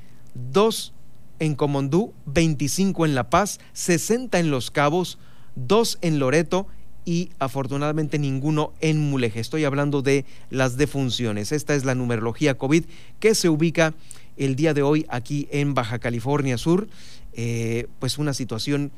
[0.52, 0.92] 2
[1.40, 5.18] en Comondú, 25 en La Paz, 60 en Los Cabos,
[5.56, 6.68] 2 en Loreto
[7.04, 9.40] y afortunadamente ninguno en Mulegé.
[9.40, 11.52] Estoy hablando de las defunciones.
[11.52, 12.84] Esta es la numerología COVID
[13.18, 13.94] que se ubica
[14.36, 16.88] el día de hoy aquí en Baja California Sur.
[17.32, 18.90] Eh, pues una situación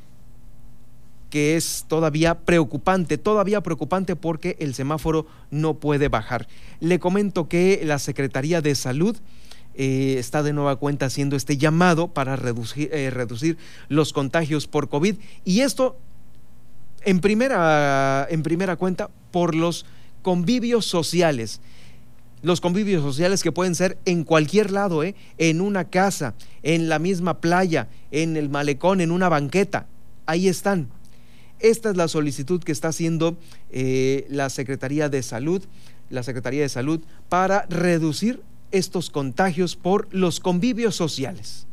[1.32, 6.46] que es todavía preocupante, todavía preocupante porque el semáforo no puede bajar.
[6.80, 9.16] Le comento que la Secretaría de Salud
[9.74, 13.56] eh, está de nueva cuenta haciendo este llamado para reducir, eh, reducir
[13.88, 15.96] los contagios por COVID y esto
[17.04, 19.86] en primera, en primera cuenta por los
[20.22, 21.60] convivios sociales.
[22.42, 25.14] Los convivios sociales que pueden ser en cualquier lado, ¿eh?
[25.38, 29.86] en una casa, en la misma playa, en el malecón, en una banqueta.
[30.26, 30.88] Ahí están.
[31.60, 33.36] Esta es la solicitud que está haciendo
[33.70, 35.62] la Secretaría de Salud,
[36.10, 38.42] la Secretaría de Salud, para reducir
[38.72, 41.66] estos contagios por los convivios sociales.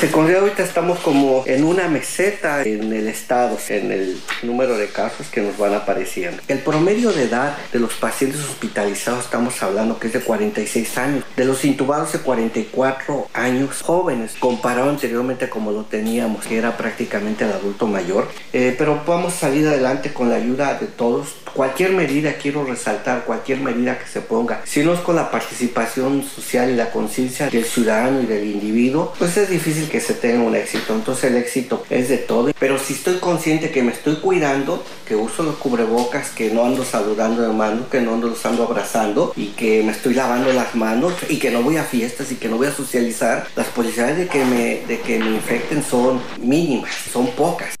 [0.00, 5.26] Se ahorita estamos como en una meseta en el estado, en el número de casos
[5.26, 6.42] que nos van apareciendo.
[6.48, 11.24] El promedio de edad de los pacientes hospitalizados estamos hablando que es de 46 años,
[11.36, 17.44] de los intubados de 44 años jóvenes, comparado anteriormente como lo teníamos, que era prácticamente
[17.44, 18.26] el adulto mayor.
[18.54, 21.34] Eh, pero podemos salir adelante con la ayuda de todos.
[21.52, 26.22] Cualquier medida, quiero resaltar, cualquier medida que se ponga, si no es con la participación
[26.22, 30.42] social y la conciencia del ciudadano y del individuo, pues es difícil que se tenga
[30.42, 30.94] un éxito.
[30.94, 32.50] Entonces el éxito es de todo.
[32.58, 36.84] Pero si estoy consciente que me estoy cuidando, que uso los cubrebocas, que no ando
[36.84, 40.74] saludando de mano, que no ando los ando abrazando y que me estoy lavando las
[40.74, 44.18] manos y que no voy a fiestas y que no voy a socializar, las posibilidades
[44.18, 47.79] de que me, de que me infecten son mínimas, son pocas.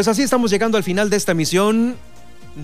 [0.00, 1.94] Pues así estamos llegando al final de esta emisión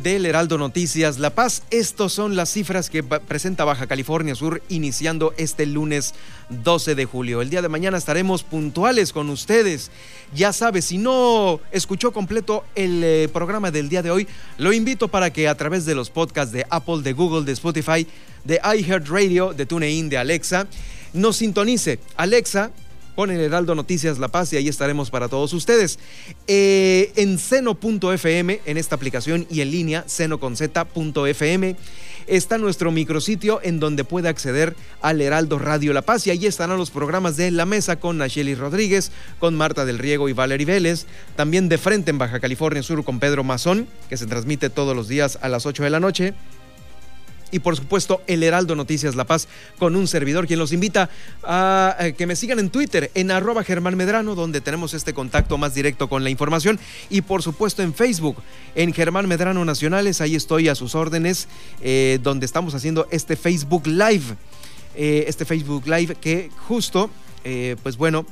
[0.03, 1.65] del Heraldo Noticias La Paz.
[1.71, 6.15] Estas son las cifras que presenta Baja California Sur iniciando este lunes
[6.49, 7.43] 12 de julio.
[7.43, 9.91] El día de mañana estaremos puntuales con ustedes.
[10.35, 14.27] Ya sabe, si no escuchó completo el eh, programa del día de hoy,
[14.57, 18.07] lo invito para que a través de los podcasts de Apple, de Google, de Spotify,
[18.45, 20.67] de iHeartRadio, de TuneIn, de Alexa,
[21.13, 21.99] nos sintonice.
[22.17, 22.71] Alexa,
[23.17, 25.99] Pon el Heraldo Noticias La Paz y ahí estaremos para todos ustedes.
[26.47, 31.77] Eh, en seno.fm, en esta aplicación y en línea, senoconz.fm,
[32.27, 36.77] está nuestro micrositio en donde puede acceder al Heraldo Radio La Paz y ahí estarán
[36.77, 41.07] los programas de La Mesa con Nacheli Rodríguez, con Marta del Riego y Valery Vélez,
[41.37, 45.09] también de frente en Baja California Sur con Pedro Mazón, que se transmite todos los
[45.09, 46.35] días a las 8 de la noche
[47.57, 49.49] y por supuesto el Heraldo Noticias La Paz
[49.79, 51.09] con un servidor quien los invita
[51.43, 55.57] a eh, que me sigan en Twitter en arroba Germán Medrano donde tenemos este contacto
[55.57, 56.79] más directo con la información
[57.09, 58.37] y por supuesto en Facebook
[58.75, 60.21] en Germán Medrano Nacionales.
[60.21, 61.49] Ahí estoy a sus órdenes
[61.81, 64.37] eh, donde estamos haciendo este Facebook Live
[64.95, 67.11] eh, este Facebook Live que justo
[67.83, 68.27] pues bueno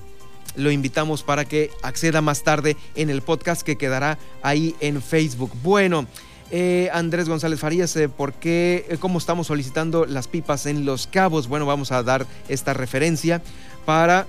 [0.56, 5.52] lo invitamos para que acceda más tarde en el podcast que quedará ahí en Facebook.
[5.62, 6.08] Bueno
[6.50, 11.06] eh, Andrés González Farías, eh, ¿por qué, eh, cómo estamos solicitando las pipas en Los
[11.06, 11.48] Cabos?
[11.48, 13.42] Bueno, vamos a dar esta referencia
[13.84, 14.26] para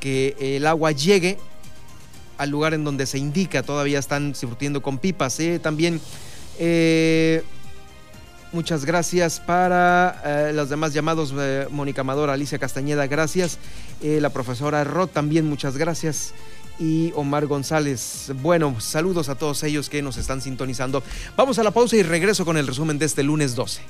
[0.00, 1.38] que el agua llegue
[2.36, 3.62] al lugar en donde se indica.
[3.62, 5.38] Todavía están surtiendo con pipas.
[5.62, 6.00] También
[8.52, 11.32] muchas gracias para los demás llamados.
[11.70, 13.58] Mónica Amador, Alicia Castañeda, gracias.
[14.02, 16.34] la profesora Roth también, muchas gracias.
[16.78, 18.32] Y Omar González.
[18.42, 21.02] Bueno, saludos a todos ellos que nos están sintonizando.
[21.36, 23.82] Vamos a la pausa y regreso con el resumen de este lunes 12.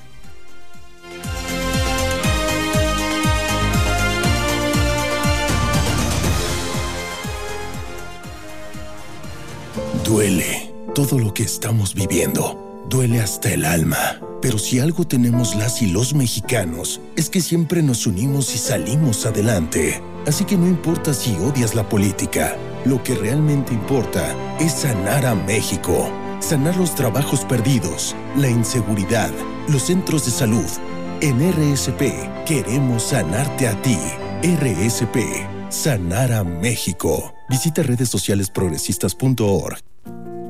[10.05, 12.85] Duele todo lo que estamos viviendo.
[12.89, 14.21] Duele hasta el alma.
[14.43, 19.25] Pero si algo tenemos las y los mexicanos, es que siempre nos unimos y salimos
[19.25, 20.03] adelante.
[20.27, 25.35] Así que no importa si odias la política, lo que realmente importa es sanar a
[25.35, 26.11] México.
[26.41, 29.31] Sanar los trabajos perdidos, la inseguridad,
[29.69, 30.67] los centros de salud.
[31.21, 33.99] En RSP queremos sanarte a ti.
[34.43, 37.33] RSP, sanar a México.
[37.49, 39.92] Visita redes sociales progresistas.org.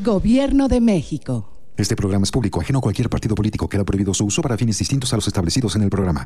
[0.04, 1.50] Gobierno de México.
[1.76, 3.68] Este programa es público, ajeno a cualquier partido político.
[3.68, 6.26] Queda prohibido su uso para fines distintos a los establecidos en el programa.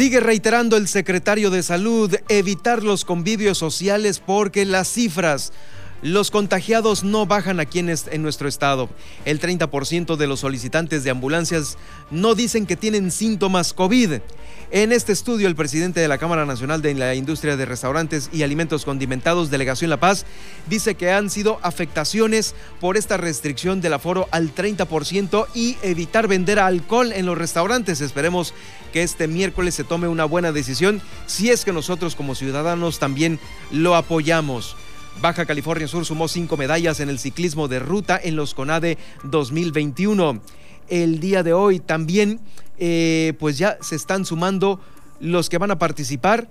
[0.00, 5.52] Sigue reiterando el secretario de Salud evitar los convivios sociales porque las cifras
[6.00, 8.88] los contagiados no bajan aquí en, en nuestro estado.
[9.26, 11.76] El 30% de los solicitantes de ambulancias
[12.10, 14.20] no dicen que tienen síntomas COVID.
[14.72, 18.44] En este estudio, el presidente de la Cámara Nacional de la Industria de Restaurantes y
[18.44, 20.26] Alimentos Condimentados, Delegación La Paz,
[20.68, 26.60] dice que han sido afectaciones por esta restricción del aforo al 30% y evitar vender
[26.60, 28.00] alcohol en los restaurantes.
[28.00, 28.54] Esperemos
[28.92, 33.40] que este miércoles se tome una buena decisión si es que nosotros como ciudadanos también
[33.72, 34.76] lo apoyamos.
[35.20, 40.40] Baja California Sur sumó cinco medallas en el ciclismo de ruta en los CONADE 2021.
[40.88, 42.40] El día de hoy también,
[42.80, 44.80] eh, pues ya se están sumando
[45.20, 46.48] los que van a participar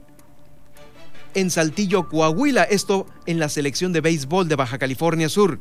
[1.33, 5.59] en Saltillo, Coahuila, esto en la selección de béisbol de Baja California Sur.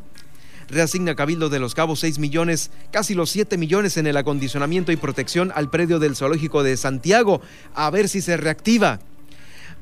[0.69, 4.97] Reasigna Cabildo de los Cabos 6 millones, casi los 7 millones en el acondicionamiento y
[4.97, 7.41] protección al predio del Zoológico de Santiago,
[7.75, 9.01] a ver si se reactiva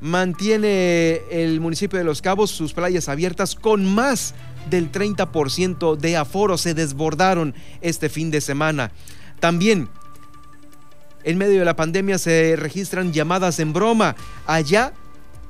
[0.01, 4.33] mantiene el municipio de Los Cabos sus playas abiertas con más
[4.69, 6.57] del 30% de aforo.
[6.57, 8.91] Se desbordaron este fin de semana.
[9.39, 9.89] También,
[11.27, 14.15] en medio de la pandemia se registran llamadas en broma.
[14.45, 14.93] Allá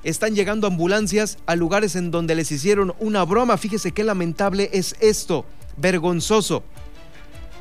[0.03, 3.57] están llegando ambulancias a lugares en donde les hicieron una broma.
[3.57, 5.45] Fíjese qué lamentable es esto,
[5.78, 6.63] vergonzoso.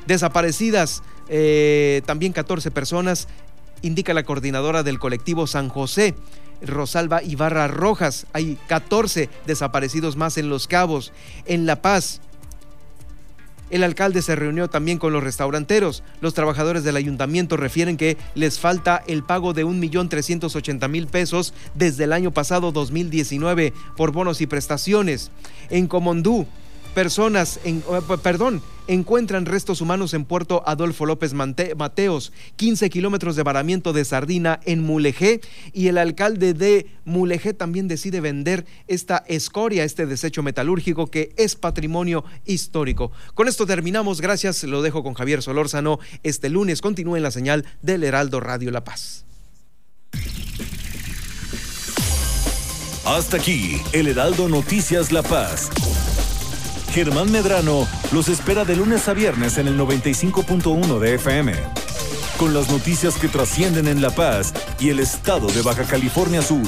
[0.06, 3.28] Desaparecidas eh, también 14 personas,
[3.82, 6.14] indica la coordinadora del colectivo San José.
[6.62, 8.26] Rosalba Ibarra Rojas.
[8.32, 11.12] Hay 14 desaparecidos más en Los Cabos.
[11.44, 12.22] En La Paz,
[13.76, 16.02] el alcalde se reunió también con los restauranteros.
[16.20, 22.12] Los trabajadores del ayuntamiento refieren que les falta el pago de 1.380.000 pesos desde el
[22.12, 25.30] año pasado 2019 por bonos y prestaciones.
[25.70, 26.46] En Comondú,
[26.96, 27.78] personas, eh,
[28.22, 34.60] perdón, encuentran restos humanos en Puerto Adolfo López Mateos, 15 kilómetros de varamiento de sardina
[34.64, 35.42] en Mulegé
[35.74, 41.54] y el alcalde de Mulegé también decide vender esta escoria, este desecho metalúrgico que es
[41.54, 43.12] patrimonio histórico.
[43.34, 45.98] Con esto terminamos, gracias, lo dejo con Javier Solórzano.
[46.22, 49.26] Este lunes continúe en la señal del Heraldo Radio La Paz.
[53.04, 55.70] Hasta aquí, el Heraldo Noticias La Paz.
[56.90, 61.52] Germán Medrano los espera de lunes a viernes en el 95.1 de FM.
[62.38, 66.66] Con las noticias que trascienden en La Paz y el estado de Baja California Sur.